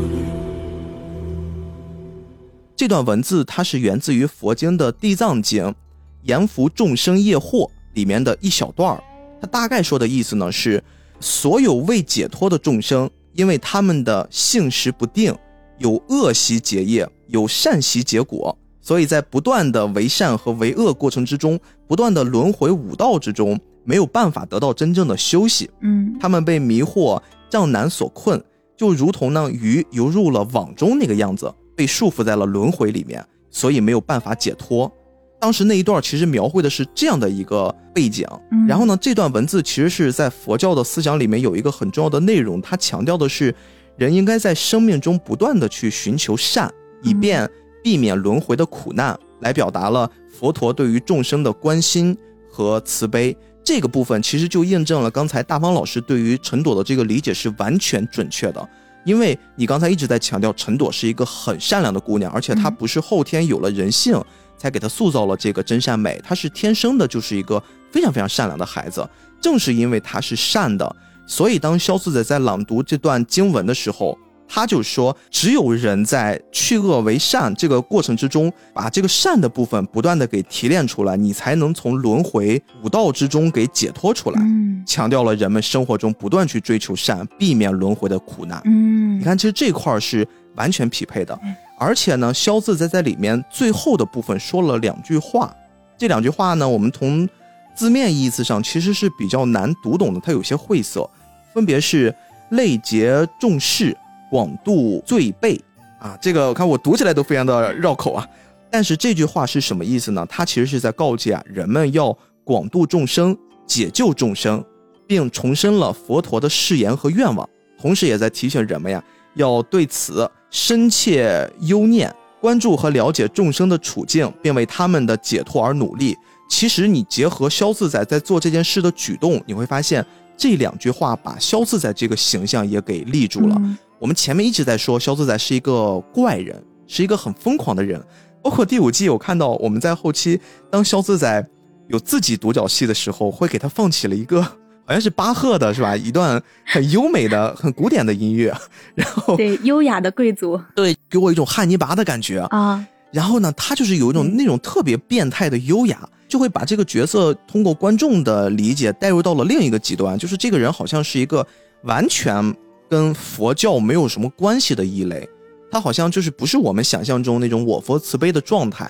[2.76, 5.66] 这段文字它是源自于佛经的《地藏经》
[6.24, 9.04] 《阎浮众生业惑》里面的一小段儿。
[9.42, 10.82] 它大概说的意思呢是，
[11.20, 15.36] 所有未解脱的众生，因为他们的性识不定，
[15.78, 25.70] 有恶习结业，有善习结果，所以在不断的为善和为恶过程之中，不断的轮回五道之中，没有办法得到真正的休息。
[25.82, 28.42] 嗯他们被迷惑障难所困，
[28.78, 34.92] 就如同呢鱼游入了网中那个样子，被束缚在了轮回里面，所以没有办法解脱。
[35.40, 38.68] 当时那一段其实描绘的是这样的一个背景，嗯。
[38.68, 43.56] 然后呢，这段文字其实是在佛教的思想里面有一个很重要的内容，它强调的是
[43.96, 46.72] 人应该在生命中不断的去寻求善，
[47.02, 47.50] 以便
[47.84, 52.16] 避免轮回的苦难，来表达了佛陀对于众生的关心
[52.52, 53.36] 和慈悲。
[53.64, 58.70] 这个部分其实就印证了刚才大方老师对于陈朵的这个理解是完全准确的，
[59.06, 62.76] 因为你刚才一直在强调陈朵是一个很善良的姑娘，而且她嗯。
[62.76, 64.20] 不是后天有了人性
[64.60, 69.08] 才给他塑造了这个真善美，他是天生的就是一个非常非常善良的孩子。
[69.42, 70.96] 正是因为他是善的，
[71.26, 74.18] 所以当萧四仔在朗读这段经文的时候，
[74.52, 84.42] 他就说，只有人在去恶为善这个过程之中，把这个善的部分不断的给提炼出来，你才能从轮回五道之中给解脱出来。
[84.42, 88.60] 嗯强调了人们生活中不断去追求善，避免轮回的苦难。
[88.66, 95.56] 嗯你看，其实这块儿是完全匹配的嗯，而且呢，萧自在在里面最后的部分说了两句话，
[95.98, 97.28] 这两句话呢，我们从
[97.74, 101.10] 字面意思上其实是比较难读懂的，它有些晦涩，
[101.54, 102.14] 分别是
[102.50, 103.96] 累劫众事，
[104.30, 105.60] 广度罪辈
[106.00, 106.18] 啊。
[106.22, 108.28] 这个我看我读起来都非常的绕口啊。
[108.70, 110.26] 但是这句话是什么意思呢？
[110.30, 114.64] 它其实是在告诫啊，人们要广度众生，解救众生，
[115.08, 117.50] 并重申了佛陀的誓言和愿望，
[117.80, 119.02] 同时也在提醒人们呀，
[119.36, 126.16] 要对此深切忧念，关注和了解众生的处境，并为他们的解脱而努力。
[126.50, 133.56] 其实你结合萧自在在做这件事的举动，你会发现这两句话把萧自在这个形象也给立住了。
[133.60, 138.02] 嗯我们前面一直在说萧自在是一个怪人，是一个很疯狂的人。
[138.42, 140.40] 包括第五季，我看到我们在后期，
[140.72, 141.46] 当萧自在
[141.90, 144.42] 有自己独角戏的时候，会给他放起了一个
[144.90, 145.96] 好像是巴赫的，是吧？
[145.96, 148.52] 一段很优美的、 很古典的音乐，
[148.96, 152.40] 然后对，优雅的贵族对，给我一种汉尼拔的感觉。
[152.50, 161.46] 啊，然后呢，他就是有一种嗯那种特别变态的优雅，就会把这个角色通过观众的理解带入到了另一个极端，就是这个人好像是一个
[161.84, 162.52] 完全
[162.90, 165.30] 跟佛教没有什么关系的异类，
[165.72, 168.90] 他好像就是不是我们想象中那种我佛慈悲的状态。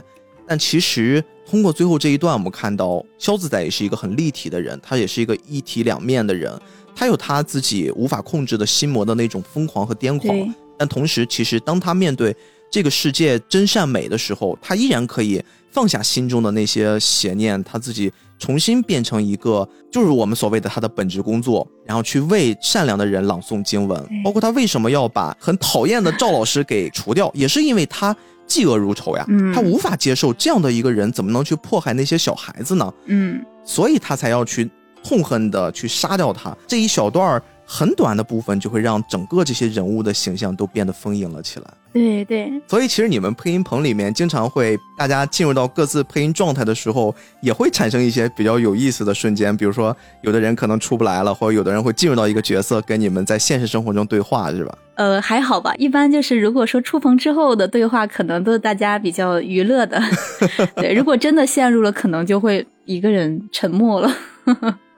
[0.50, 6.52] 但其实通过最后这一段，我们看到肖自在也是一个很立体的人，他也是一个一体两面的人，
[6.96, 10.36] 他有他自己无法控制的心魔的那种疯狂和癫狂，
[10.76, 12.36] 但同时，其实当他面对
[12.72, 15.40] 这个世界真善美的时候，他依然可以
[15.70, 24.04] 放下心中的那些邪念，他自己重新变成一个，就是我们所谓的他的本职工作，然后去为善良的人朗诵经文。
[24.24, 28.16] 包括他为什么要把很讨厌的赵老师给除掉，也是因为他
[28.50, 32.94] 嫉恶如仇呀，嗯他无法接受这样的一个人怎么能去迫害那些小孩子呢？
[33.06, 34.70] 嗯所以他才要去
[35.04, 36.56] 痛恨的去杀掉他。
[36.68, 37.42] 这一小段儿
[37.72, 41.66] 很短的部分，就会让整个这些人物的形象都变得丰盈了起来。
[41.94, 49.56] 对对，所以其实你们配音棚里面经常会，大家进入到各自配音状态的时候，也会产生一些比较有意思的瞬间。
[49.56, 54.76] 比如说，有的人可能出不来了，或者有的人会进入到一个角色，跟你们在现实生活中对话，是吧？
[54.96, 55.72] 呃，还好吧。
[55.78, 60.02] 一般就是如果说触碰之后的对话，可能都是大家比较娱乐的。
[60.76, 64.12] 对，如果真的陷入了，可能就会一个人沉默了。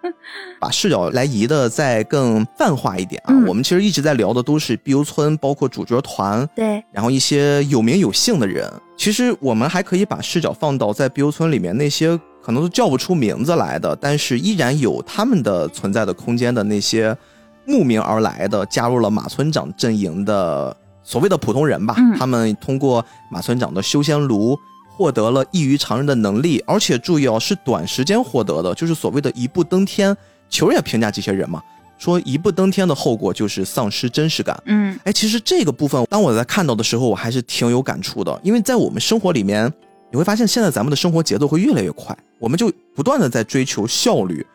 [0.59, 3.33] 把视角来移的再更泛化一点啊。
[3.33, 8.71] 嗯我们其实一直在聊的都是碧游村，包括主角团，对，然后一些有名有姓的人。
[8.95, 17.15] 其实我们还可以把视角放到在碧游村里面那些可能都叫不出名字来的，但是依然有他们的存在的空间的那些
[17.65, 21.95] 慕名而来的加入了马村长阵营的所谓的普通人吧。
[21.97, 24.57] 嗯他们通过马村长的修仙炉。
[25.01, 30.15] 获得了异于常人的能力，而且注意哦，是短时间获得的，就是所谓的一步登天。
[30.47, 31.59] 球也评价这些人嘛，
[31.97, 34.61] 说一步登天的后果就是丧失真实感。
[34.65, 39.73] 嗯哎，其实这个部分，当我在看到的时候，我还是挺有感触的，因为在我们生活里面，
[40.11, 44.45] 你会发现现在咱们的生活节奏会越来越快，我们就不断的在追求效率，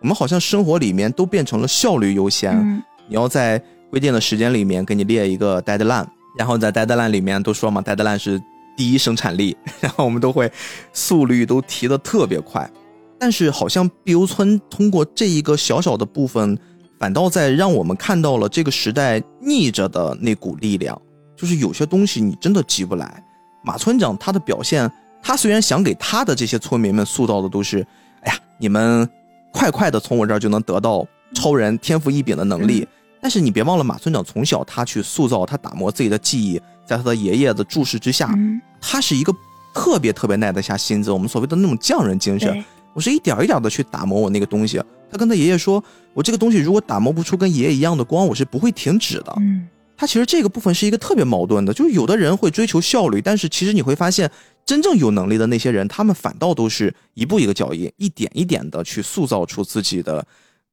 [0.00, 2.52] 我们好像生活里面都变成了效率优先。
[2.52, 3.60] 嗯你要在
[3.90, 6.06] 规定的时间里面给你列一个 deadline，
[6.36, 8.38] 然后在 deadline 里面都说嘛，deadline 是
[8.76, 10.50] 第一生产力， 然后我们都会
[10.92, 12.70] 速率都提的特别快。
[13.18, 16.58] 但是好像碧游村通过这一个小小的部分，
[16.98, 21.00] 反倒在让我们看到了这个时代逆着的那股力量，
[21.34, 23.24] 就是有些东西你真的急不来。
[23.64, 24.90] 马村长他的表现，
[25.22, 27.84] 他虽然想给他的这些村民们塑造的都是，
[28.20, 29.08] 哎呀，你们
[29.50, 32.86] 快快的从我这儿就能得到超人天赋异禀的能力，
[33.20, 39.34] 但是你别忘了，马村长从小他去塑造，他打磨自己的技艺，在他的爷爷的注视之下，嗯，他是一个
[39.74, 42.64] 特别特别耐得下心子，我们所谓的那种匠人精神。
[42.94, 44.82] 我是一点一点的去打磨我那个东西。
[45.10, 45.82] 他跟他爷爷说，
[46.14, 49.34] 我这个东西如果打磨不出跟爷爷一样的光，我是不会停止的。
[49.38, 49.68] 嗯
[49.98, 54.30] 他其实这个部分是一个特别矛盾的，就是有的人会追求效率，但是其实你会发现，
[54.66, 60.22] 真正有能力的那些人，他们反倒都是一步一个脚印，一点一点的去塑造出自己的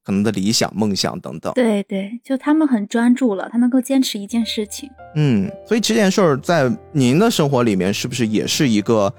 [0.03, 1.53] 可能的理想、梦想等等。
[1.53, 4.89] 对对，就他们很专注了，他能够坚持一件事情。
[5.15, 9.13] 嗯，所以这件事儿在您的生活里面是不是也是一个？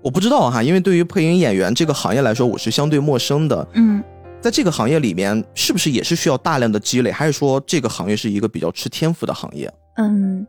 [0.00, 3.66] 我不知道哈，因为对于配音演员这个行业来说，我是相对陌生的。
[3.74, 4.02] 嗯，
[4.40, 9.70] 在这个行业里面，是不是也是需要大量的积累，还是说这个行业是一个比较吃天赋的行业？
[9.96, 10.46] 嗯，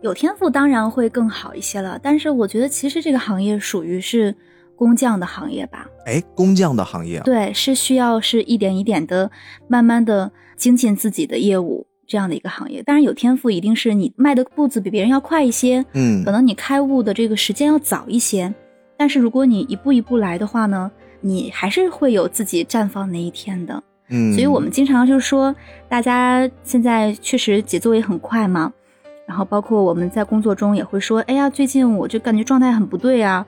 [0.00, 4.34] 有天赋当然会更好一些了，但是我觉得其实这个行业属于是
[4.78, 5.86] 工匠的行业吧。
[6.06, 9.28] 哎，工匠的行业，对，是需要是一点一点的，
[9.66, 12.80] 慢慢的精进自己的业务这样的一个行业。
[12.84, 18.54] 当然有天赋，一定是你迈的步子比别人要快一些，嗯可能你开悟的这个时间要早一些。
[18.96, 20.90] 但是如果你一步一步来的话呢，
[21.20, 23.82] 你还是会有自己绽放那一天的。
[24.10, 25.54] 嗯，所以我们经常就是说，
[25.88, 28.72] 大家现在确实节奏也很快嘛，
[29.28, 33.44] 然后包括我们在工作中也会说，哎呀，最近我就感觉状态很不对啊，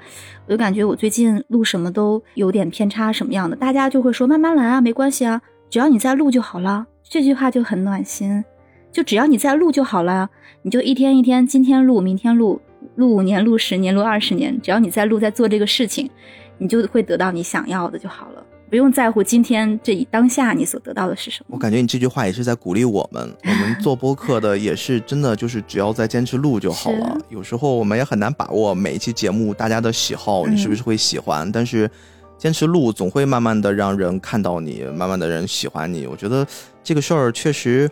[0.46, 5.40] 我就感觉我最近录什么都有点偏差什么样的，大家就会说慢慢来啊，没关系啊，
[5.70, 6.86] 只要你在录就好了。
[7.02, 8.44] 这句话就很暖心，
[8.92, 10.28] 就只要你在录就好了，
[10.60, 12.60] 你就一天一天，今天录，明天录，
[12.96, 16.10] 录五年，录十年，录二十年，只要你在录，在做这个事情，
[16.58, 18.39] 你就会得到你想要的就好了。
[18.70, 21.46] 不用在乎今天这一当下你所得到的是什么。
[21.50, 27.18] 我感觉你这句话也是在鼓励我们， 我们做播客的也是真的就是只要在坚持录就好了。
[27.28, 31.50] 有时候我们也很难把握每一期节目大家的喜好，你是不是会喜欢？
[31.50, 31.90] 但是
[32.38, 36.06] 坚持录总会慢慢的让人看到你，慢慢的人喜欢你。
[36.06, 36.46] 我觉得
[36.84, 37.90] 这个事儿确实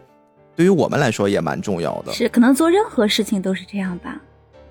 [0.55, 2.13] 对于我们来说也蛮重要的。
[2.13, 4.21] 是，可能做任何事情都是这样吧。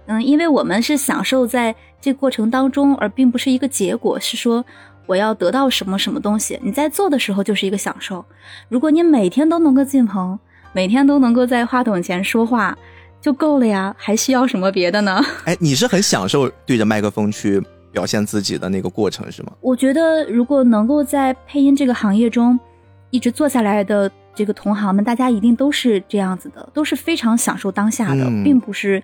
[0.06, 4.66] 嗯，因为我们是享受在这个过程当中，而并不是一个结果，是说
[5.08, 6.60] 我要得到什么什么东西。
[6.62, 8.24] 你在做的时候就是一个享受。
[8.70, 10.38] 如果你每天都能够进棚，
[10.74, 12.78] 每天都能够在话筒前说话，
[13.20, 15.20] 就够了呀，还需要什么别的呢？
[15.46, 17.60] 哎，你是很享受对着麦克风去
[17.92, 19.54] 表现自己的那个过程是吗？
[19.62, 22.60] 我觉得，如果能够在配音这个行业中
[23.10, 29.02] 一直做下来的这个同行们，大家一定都是这样子的，都是非常享受当下的，嗯并不是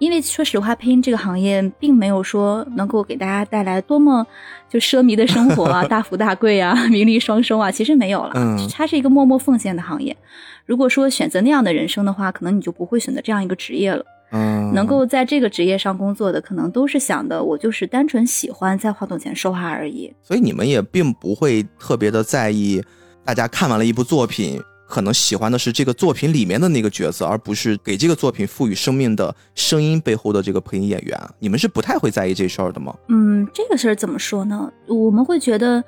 [0.00, 4.26] 因为说实话，配音这个行业并没有说能够给大家带来多么
[4.68, 8.32] 就奢靡的生活啊、 大富大贵啊、名利双收啊，其实没有了。
[8.34, 10.16] 嗯它是一个默默奉献的行业。
[10.64, 14.04] 如果说选择那样的人生的话，可能你就不会选择这样一个职业了。
[14.32, 20.10] 嗯，能够在这个职业上工作的，可能都是想的，我就是单纯喜欢在话筒前说话而已。
[20.22, 22.82] 所以你们也并不会特别的在意，
[23.24, 31.16] 大家看完了一部作品，可能喜欢的是这个作品里面的那个角色，而不是给这个作品赋予生命的声音背后的这个配音演员。
[31.38, 32.92] 你们是不太会在意这事儿的吗？
[33.08, 34.70] 嗯，这个事儿怎么说呢？
[34.88, 35.82] 我们会觉得，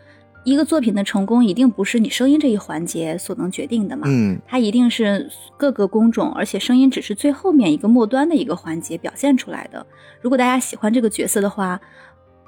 [0.45, 4.05] 一个作品的成功一定不是你声音这一环节所能决定的嘛。
[4.07, 9.85] 嗯它一定是各个工种，而且声音只是最后面一个末端的一个环节表现出来的。
[10.21, 11.81] 如果大家喜欢这个角色的话，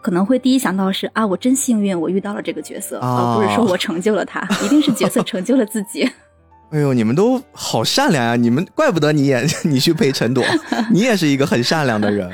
[0.01, 6.09] 可能会第一想到是啊，我真幸运，我遇到了这个角色，哦而不是说我成就了他，一定是角色成就了自己。
[6.75, 10.45] 哎呦，你们都好善良呀、你们怪不得你也 你去配陈朵，
[10.91, 12.29] 你也是一个很善良的人。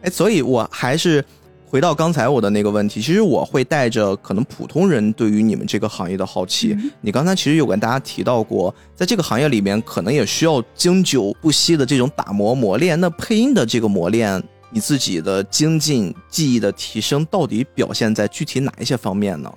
[0.00, 1.22] 哎，所以我还是
[1.66, 6.74] 回到刚才我的那个问题，其实我会带着可能普通人对于你们这个行业的好奇。
[7.02, 12.98] 你刚才其实有跟大家提到过，在这个行业里面，可能也需要经久不息的这种打磨磨练。
[12.98, 19.52] 那配音的这个磨练，你自己的精进、技艺的提升，到底表现在具体哪一些方面呢？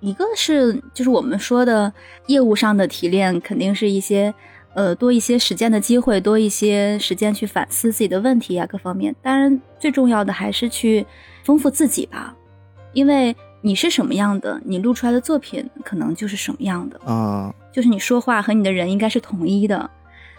[0.00, 1.92] 嗯，一个是就是我们说的
[2.26, 4.34] 业务上的提炼，肯定是一些
[4.74, 9.14] 呃多一些实践的机会，多一些时间去反思自己的问题啊，各方面。
[9.22, 11.06] 当然，最重要的还是去
[11.42, 12.34] 丰富自己吧，
[12.92, 17.54] 因为你是什么样的，你录出来的作品可能就是什么样的啊。
[17.72, 19.90] 就是你说话和你的人应该是统一的，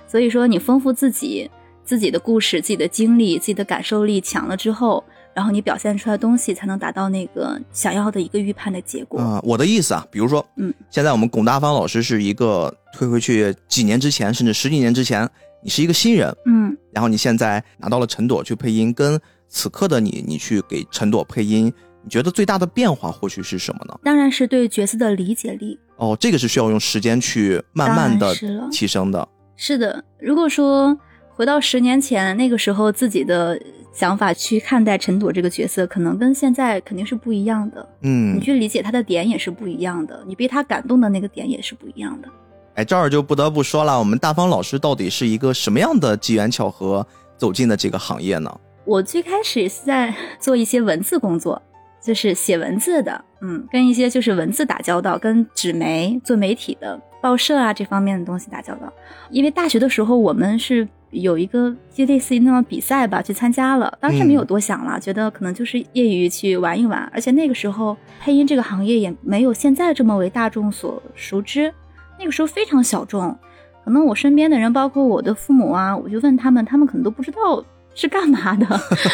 [0.08, 1.50] 所以说你丰富自己
[1.84, 5.04] 自己的故事、自己的经历、自己的感受力强了之后。
[5.36, 9.42] 然后你表现出来的东西才能达到那个想要的一个预判的结果啊！
[9.44, 15.30] 我的意思啊，比如说，嗯，现在我们龚大方老师是一个退回去几年之前，甚至十几年之前，
[15.62, 21.66] 你是一个新人，嗯，然后你现在拿到了陈朵去配音，跟此刻的你，你去给陈朵配音，
[22.02, 24.00] 你觉得最大的变化或许是什么呢？
[24.06, 28.34] 当然是对角色的理解力哦，这个是需要用时间去慢慢的
[28.72, 29.28] 提升的。
[29.58, 30.98] 是的，如果说
[31.36, 33.60] 回到十年前那个时候自己的。
[33.96, 37.88] 想法去看待陈朵这个角色，可能跟现在肯定是不一样的。
[38.02, 42.28] 嗯，你去理解他的点也是不一样的，你被他感动的那个点也是不一样的。
[42.74, 47.08] 哎，这儿就不得不说了，我们大方老师到底是一个什么样的机缘巧合
[47.38, 48.54] 走进的这个行业呢？
[48.84, 51.62] 我最开始是在做一些文字工作，
[52.04, 58.92] 就是写文字的，嗯，跟一些就是文字打交道，跟纸媒做媒体的报社啊这方面的东西打交道。
[59.32, 60.86] 因为大学的时候我们是。
[61.22, 67.10] 有一个就类似于那种比赛吧，去参加了，当时没有多想了，觉得可能就是业余去玩一玩。
[67.14, 71.74] 而且那个时候配音这个行业也没有现在这么为大众所熟知，
[72.20, 73.38] 那个时候非常小众。
[73.84, 77.64] 可能我身边的人，包括我的父母啊，我就问他们，他们可能都不知道
[77.96, 78.68] 是干嘛的。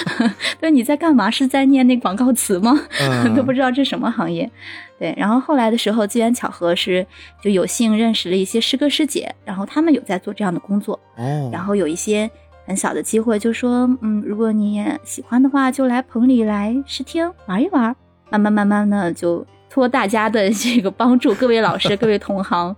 [0.60, 1.32] 对，你在干嘛？
[1.32, 2.78] 是在念那广告词吗？
[3.34, 4.52] 都不知道这什么行业。
[4.99, 7.06] 对，然后后来的时候，机缘巧合是
[7.41, 12.30] 就有幸认识了一些师哥师姐，然后他们有在做这样的工作，哦，然后有一些
[12.68, 17.95] 很小的机会，就说，嗯，如果你喜欢的话，就来棚里来试听玩一玩，
[18.30, 22.76] 慢慢慢慢的就托大家的这个帮助，各位老师、各位同行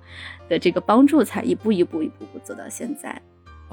[0.48, 3.22] 的这个帮助，才一步一步一步步走到现在。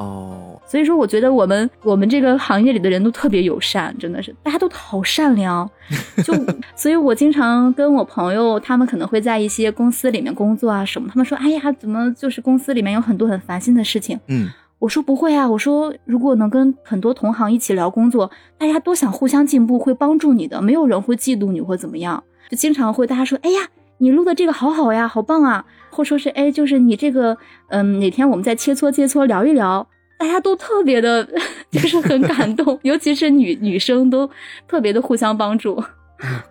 [0.00, 5.70] 哦，所以说，我觉得我们我们这个行业里的人都特别友善，真的是大家都好善良。
[6.24, 6.32] 就，
[6.74, 14.18] 所以我经常跟我朋友，他们可能会在一些公司里面工作啊什么，他们说，哎呀，怎么就是公司里面有很多很烦心的事情？
[14.28, 14.48] 嗯，
[14.78, 22.24] 我说不会啊，我说如果能跟很多同行一起聊工作，大家都想互相进步，会帮助你的，没有人会嫉妒你或怎么样。
[22.50, 23.68] 就经常会大家说，哎呀，
[24.00, 25.64] 你录的这个好好呀，好棒啊。
[25.92, 27.36] 或说是哎，就是你这个，
[27.68, 29.86] 嗯，哪天我们再切磋切磋聊一聊，
[30.18, 31.28] 大家都特别的，
[31.70, 34.30] 就是很感动，尤其是女女生都
[34.68, 35.82] 特别的互相帮助。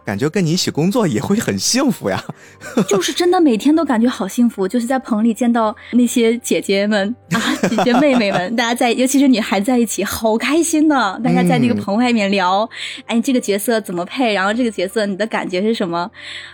[0.06, 2.24] 感觉跟你一起工作也会很幸福呀，
[2.90, 7.40] 就是真的每天都感觉好幸福，就是在棚里见到那些姐姐们啊，
[7.70, 11.20] 姐姐妹妹们，大家在，尤其是女孩在一起，好开心呢。
[11.24, 12.68] 大家在那个棚外面聊，
[13.06, 14.34] 哎，这个角色怎么配？
[14.34, 16.10] 然后这个角色你的感觉是什么？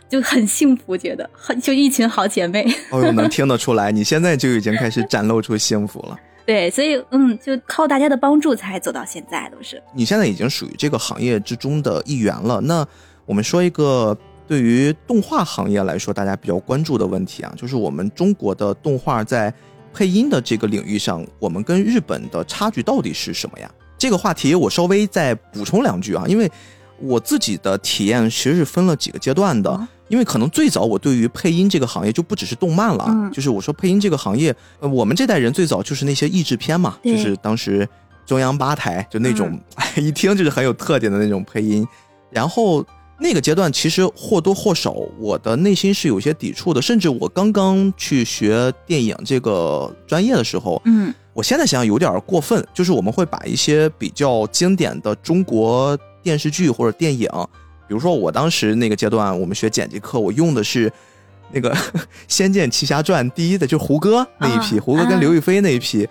[0.10, 2.66] 就很幸福，觉得很就一群好姐妹。
[2.90, 6.18] 哦，能 听得出来，你现在就已经开始展露出幸福了。
[6.46, 9.82] 对，所以嗯，就靠大家的帮助才走到现在，都是。
[9.94, 12.62] 你现在已经属于这个行业之中的一员了。
[12.62, 12.86] 那
[13.26, 14.16] 我们说一个
[14.48, 19.52] 对于动画行业来说大家比较关注的问题啊，就是我们中国的动画在
[19.92, 23.72] 配音的这个领域上，我们跟日本的差距到底是什么呀？
[23.98, 26.52] 这个话题我稍微再补充两句啊，因为
[27.00, 29.88] 我自己的体验其实是分了几个阶段的。
[30.07, 37.88] 因为可能最早我对于配音这个行业就不只是动漫了，就是我说配音这个行业，呃，我们这代人最早就是那些译制片嘛，就是当时
[38.26, 39.60] 中央八台就那种，
[39.98, 41.88] 一听就是很有特点的那种配音。
[42.32, 42.86] 然后
[43.19, 57.30] 那个阶段其实或多或少我的内心是有些抵触的，甚至我刚刚去学电影这个专业的时候，嗯，我现在想想有点过分，就是我们会把一些比较经典的中国电视剧或者电影。
[57.88, 60.91] 比如说，我当时那个阶段，我们学剪辑课，我用的是
[61.52, 61.74] 那个
[62.28, 66.07] 《仙剑奇侠传》第一的，就胡歌那一批，胡歌跟刘亦菲那一批，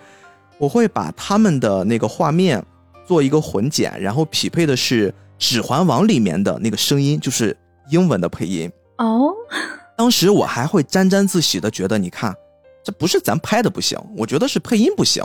[0.57, 2.63] 我会把他们的那个画面
[3.05, 7.55] 做一个混剪，然后匹配的是《指环王》里面的那个声音，就是
[7.89, 8.71] 英文的配音。
[8.97, 9.33] 哦，
[9.97, 12.33] 当时我还会沾沾自喜的觉得，你看，
[12.83, 15.21] 这不是咱拍的不行，我觉得是配音不行。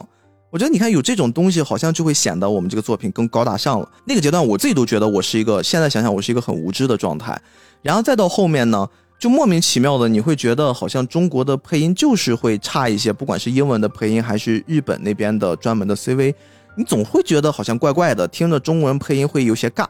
[0.50, 3.88] 我觉得你看有这种东西，好像就会显得我们这个作品更高大上了。
[4.04, 7.40] 那个阶段我自己都觉得我是一个，现在想想我是一个很无知的状态。
[7.82, 8.84] 然后再到后面呢，
[9.16, 16.34] 就莫名其妙的你会觉得好像中国的配音就是会差一些，不管是英文的配音还是日本那边的专门的 CV，
[16.76, 19.86] 你总会觉得好像怪怪的，听着中文配音会有些尬。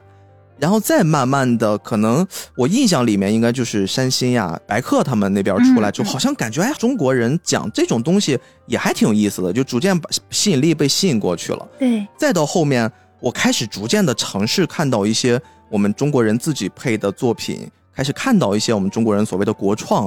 [0.60, 11.68] 然后再慢慢的，可能我印象里面应该就是山新呀、白客他们那边出来，嗯就好像感觉哎，中国人讲这种东西也还挺有意思的，就逐渐把吸引力被吸引过去了。
[11.78, 20.04] 对，再到后面，我开始逐渐的尝试看到一些我们中国人自己配的作品，开始看到一些我们中国人所谓的国创，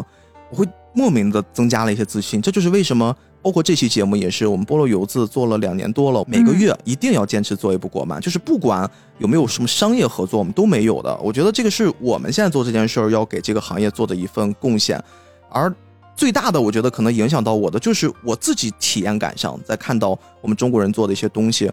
[0.51, 2.39] 我会莫名的增加了一些自信。
[2.39, 8.89] 这就是为什么，包括这期节目也是，我们菠萝油子做了两年多了，每个月一定要坚持做一部国漫，就是不管
[9.19, 11.15] 有没有什么商业合作，我们都没有的。
[11.17, 15.03] 我觉得这个是我们现在做这件事儿要给这个行业做的一份贡献，
[15.51, 15.71] 而。
[16.15, 21.69] 最大的，我觉得可能影响到我的，就是我自己体验感上，在看到我们中国人做的一些东西，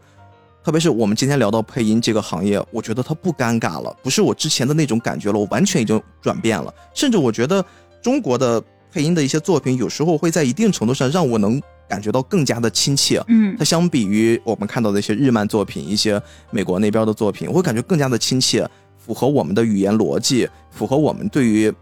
[0.64, 6.72] 特别是我们今天聊到配音这个行业，我觉得它不尴尬了，不是我之前的那种感觉了，我完全已经转变了。
[6.94, 7.62] 甚至我觉得
[8.00, 13.22] 中国的配音的一些作品，有时候会在一定程度上让我能感觉到更加的亲切。
[13.28, 18.68] 嗯它相比于我们看到的一些日漫作品、一些美国那边的作品，我会感觉更加的亲切，
[18.98, 21.72] 符合我们的语言逻辑，符合我们对于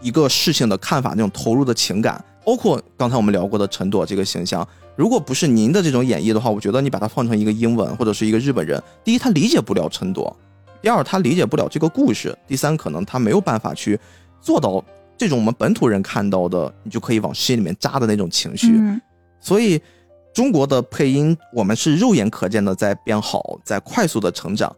[0.00, 2.22] 一个事情的看法那种投入的情感。
[2.44, 4.66] 包括刚才我们聊过的陈朵这个形象，
[4.96, 10.36] 如果不是您的这种演绎的话，我觉得你把它换成一个英文或者是一个日本人，第一他理解不了陈朵，
[10.80, 13.96] 第二他理解不了这个故事，第三可能他没有办法去
[14.40, 14.84] 做到
[15.22, 18.72] 这种我们本土人看到的，你就可以往心里面扎的那种情绪。
[18.72, 19.00] 嗯
[19.38, 19.80] 所以
[20.34, 24.74] 中国的配音，我们是肉眼可见的在变好，在快速的成长。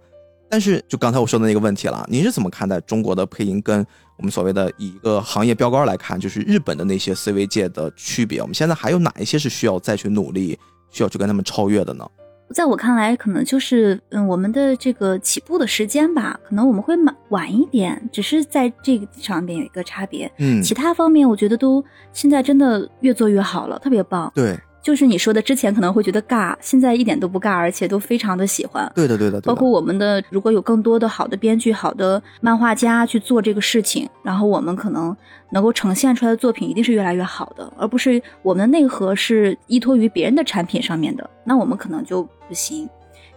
[0.50, 3.84] 但是，就刚才我说的那个问题了，您是怎么看待中国的配音跟
[4.18, 8.42] 我们所谓的以一个行业标杆来看，就是日本的那些 CV 界的区别？
[8.42, 10.58] 我们现在还有哪一些是需要再去努力，
[10.90, 12.06] 需要去跟他们超越的呢？
[12.50, 20.30] 在我看来，可能就是嗯，我们的这个起步的时间吧，可能我们会晚晚一点，只是在这个上面有一个差别。
[20.38, 24.30] 嗯，其他方面，我觉得都现在真的越做越好了，特别棒。
[24.34, 28.86] 对，就是你说的，之前可能会觉得尬，现在一点都不尬，而且都非常的喜欢。
[28.94, 35.16] 对的，对的，对的包括我们的，如果有更多的好的编剧、好的漫画家去做这个事情，然后我们可能
[35.52, 42.86] 能够呈现出来的作品一定是越来越好的，而不是我们的内核是依托于别人的产品上面的，那我们可能就不行。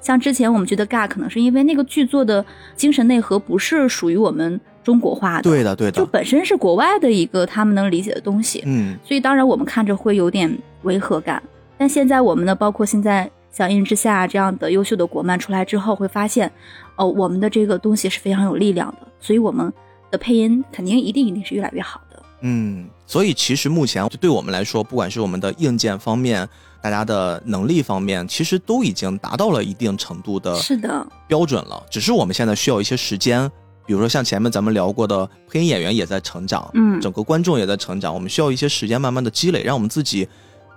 [0.01, 2.45] 像之前我们觉得尬，可能是因为那个剧作的
[2.75, 8.63] 精神内核不是属于我们中国化的，对的，对的就，本身是国外的一个他们能理解的东西。
[8.65, 10.49] 嗯，所以当然我们看着会有点
[10.83, 11.43] 违和感。
[11.77, 16.49] 但现在我们呢，包括现在像《一人之下》这样的优秀的国漫出来之后，会发现，
[16.95, 19.73] 哦，我们的这个东西是非常有力量的，所以我们
[20.09, 22.23] 的配音肯定一定一定是越来越好的。
[22.39, 26.47] 嗯，所以其实目前对我们来说，不管是我们的硬件方面，
[26.81, 31.83] 大家的能力方面，其实都已经达到了一定程度的是的，标准了。
[31.89, 33.51] 只是我们现在需要一些时间，
[33.87, 40.27] 比如说像前面咱们聊过的，配音演员也在成长，嗯整个观众也在成长，我们需要一些时间慢慢的积累，让我们自己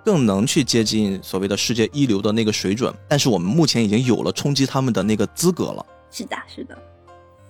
[0.04, 2.94] 更能去接近所谓的世界一流的那个水准。
[3.08, 5.84] 但是我们目前已经有了冲击他们的那个资格了。
[6.10, 6.78] 是的，是的。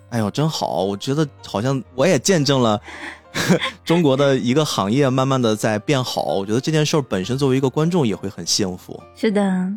[0.09, 0.82] 哎呦，真好！
[0.82, 2.81] 我觉得好像 我也见证了
[3.85, 6.35] 中国的一个行业慢慢的在变好。
[6.35, 9.01] 我觉得这件事儿本身作为一个观众也会很幸福。
[9.15, 9.73] 是的，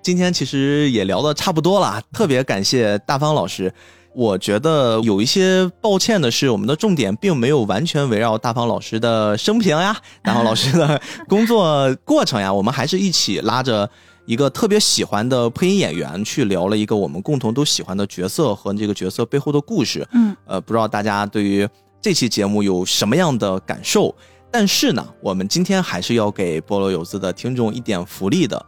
[0.00, 3.70] 今天其实也聊的差不多了，特别感谢大方老师。
[4.14, 13.88] 我觉得有一些抱歉的是，我们的重点并没有完全围绕大方老师的生平呀，大方老师的工作过程呀，我们还是一起拉着
[14.26, 20.06] 一个特别喜欢的配音演员去聊了一个我们共同都喜欢的角色和这个角色背后的故事。
[20.12, 21.68] 嗯，呃，不知道大家对于
[22.00, 24.14] 这期节目有什么样的感受？
[24.50, 28.64] 但是呢，我们今天还是要给菠萝有字的听众一点福利的。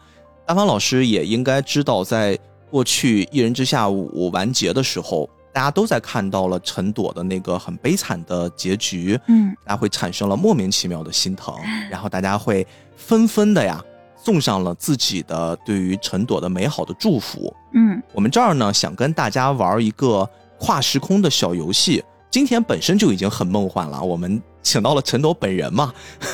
[0.47, 2.39] 大方老师也应该知道，在
[2.70, 11.55] 过去《一人之下五》完结的时候，大家都在看到了陈朵的那个很悲惨的结局，嗯，大家会产生了莫名其妙的心疼，
[11.90, 12.66] 然后大家会
[12.97, 13.82] 纷纷的呀
[14.16, 17.52] 送上了自己的对于陈朵的美好的祝福。
[17.74, 20.28] 嗯，我们这儿呢想跟大家玩一个
[20.59, 22.02] 跨时空的小游戏。
[22.30, 25.92] 今天本身就已经很梦幻了，我们请到了陈朵本人嘛，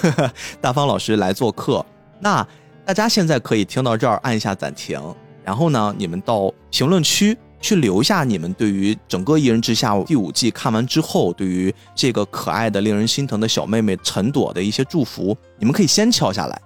[0.60, 1.84] 大方老师来做客。
[2.20, 2.46] 那
[2.84, 5.00] 大家现在可以听到这儿按一下暂停，
[5.47, 16.60] 然后呢，你们到评论区去留下你们对于整个《一人之下》第五季看完之后，对于这个可爱的、令人心疼的小妹妹陈朵的一些祝福，你们可以先敲下来。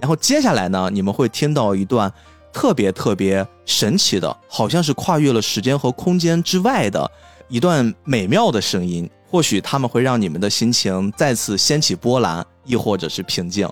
[0.00, 2.12] 然后接下来呢，你们会听到一段
[2.52, 7.08] 特别特别神奇的，好像是跨越了时间和空间之外的
[7.48, 9.08] 一段美妙的声音。
[9.30, 13.68] 或许他们会让你们的心情再次掀起波澜，亦或者是平静。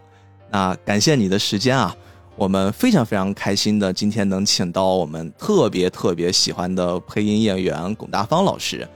[0.51, 1.95] 那感谢你的时间啊，
[2.37, 8.87] 我们非常非常开心的今天能请到我们特别特别喜欢的配音演员龚大方老师。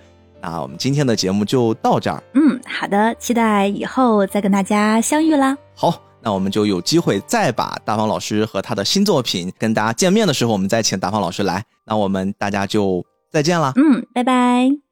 [0.41, 2.23] 那我们今天的节目就到这儿。
[2.35, 5.57] 嗯，好的，期待以后再跟大家相遇啦。
[5.75, 11.65] 好，那我们就有机会再把大方老师和他的新作品跟大家见面的时候，我们再请大方老师来。
[11.85, 13.73] 那我们大家就再见啦。
[13.77, 14.86] 嗯，拜拜。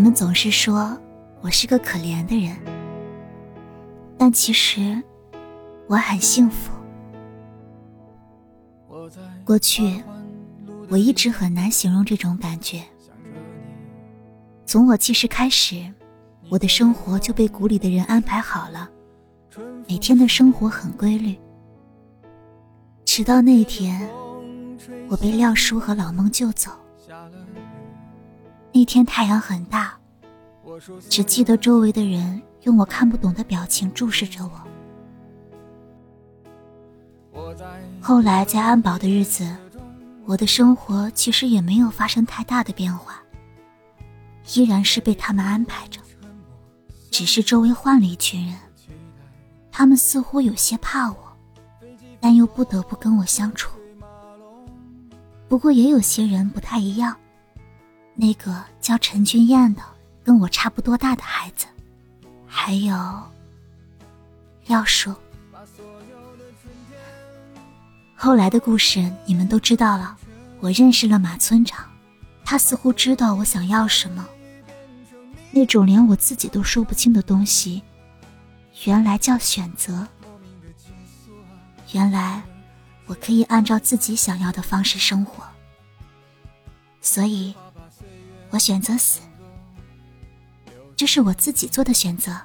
[0.00, 0.98] 你们总是说
[1.42, 2.56] 我是个可怜的人，
[4.16, 4.98] 但其实
[5.88, 6.72] 我很幸福。
[9.44, 10.02] 过去
[10.88, 12.82] 我一直很难形容这种感觉。
[14.64, 15.84] 从我记事开始，
[16.48, 18.88] 我的生活就被谷里的人安排好了，
[19.86, 21.38] 每天的生活很规律。
[23.04, 24.08] 直到那天，
[25.10, 26.70] 我被廖叔和老孟救走。
[28.72, 29.98] 那天太阳很大，
[31.08, 34.52] 只记得周围的人用我看不懂的表情注视着我。
[38.00, 39.54] 后来在安保的日子，
[40.24, 43.20] 我的生活其实也没有发生太大的变化，
[44.54, 46.00] 依然是被他们安排着，
[47.10, 48.56] 只是周围换了一群人，
[49.70, 51.16] 他们似乎有些怕我，
[52.20, 53.76] 但又不得不跟我相处。
[55.48, 57.16] 不过也有些人不太一样。
[58.20, 59.82] 那个叫陈君燕的，
[60.22, 61.64] 跟我差不多大的孩子，
[62.46, 62.94] 还有
[64.66, 65.14] 廖叔。
[68.14, 70.18] 后来的故事你们都知道了。
[70.60, 71.88] 我认识了马村长，
[72.44, 74.28] 他似乎知道我想要什么。
[75.50, 77.82] 那种连我自己都说不清的东西，
[78.84, 80.06] 原来叫选择。
[81.92, 82.42] 原来
[83.06, 85.42] 我可以按照自己想要的方式生活。
[87.00, 87.54] 所以。
[88.50, 89.20] 我选择死，
[90.96, 92.36] 这是我自己做的选择。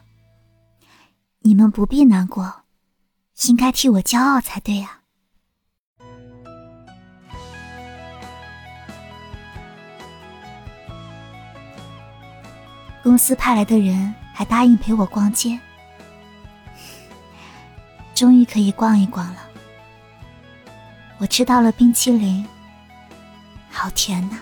[1.40, 2.64] 你们不必难过，
[3.48, 5.00] 应该替我骄傲才对呀。
[13.04, 15.60] 公司派来的人还答应陪我逛街，
[18.16, 19.42] 终于可以逛一逛了。
[21.18, 22.46] 我吃到了冰淇淋，
[23.70, 24.40] 好甜呐！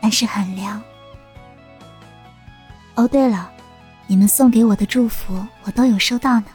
[0.00, 0.82] 但是很凉。
[2.94, 3.50] 哦，对了，
[4.06, 6.46] 你们送给我的祝福我都有收到呢，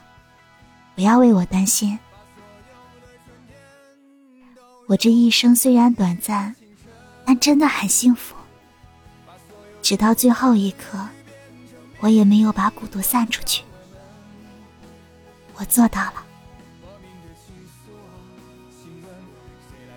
[0.94, 1.98] 不要为我担心。
[4.86, 6.54] 我这一生虽然短暂，
[7.24, 8.34] 但真的很幸福。
[9.80, 10.98] 直到最后一刻，
[12.00, 13.62] 我也没有把蛊毒散出去。
[15.54, 16.24] 我做到了。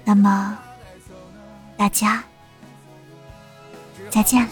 [0.05, 0.57] 那么，
[1.75, 2.23] 大家。
[4.09, 4.49] 再见了。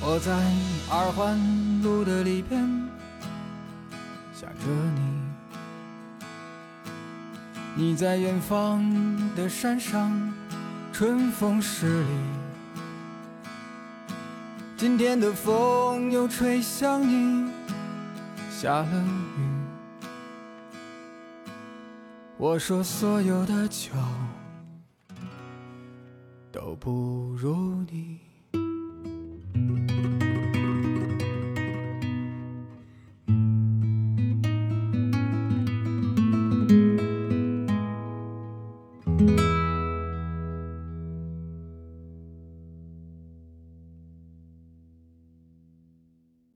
[0.00, 0.32] 我在
[0.90, 1.36] 二环
[1.82, 2.60] 路的里边
[4.32, 5.00] 想着你，
[7.74, 8.80] 你在远方
[9.34, 10.32] 的山上，
[10.92, 12.08] 春风十里。
[14.76, 17.50] 今天的风又吹向你，
[18.50, 19.04] 下了
[19.36, 19.57] 雨。
[22.40, 23.90] 我说，所有的酒
[26.52, 28.27] 都不如你。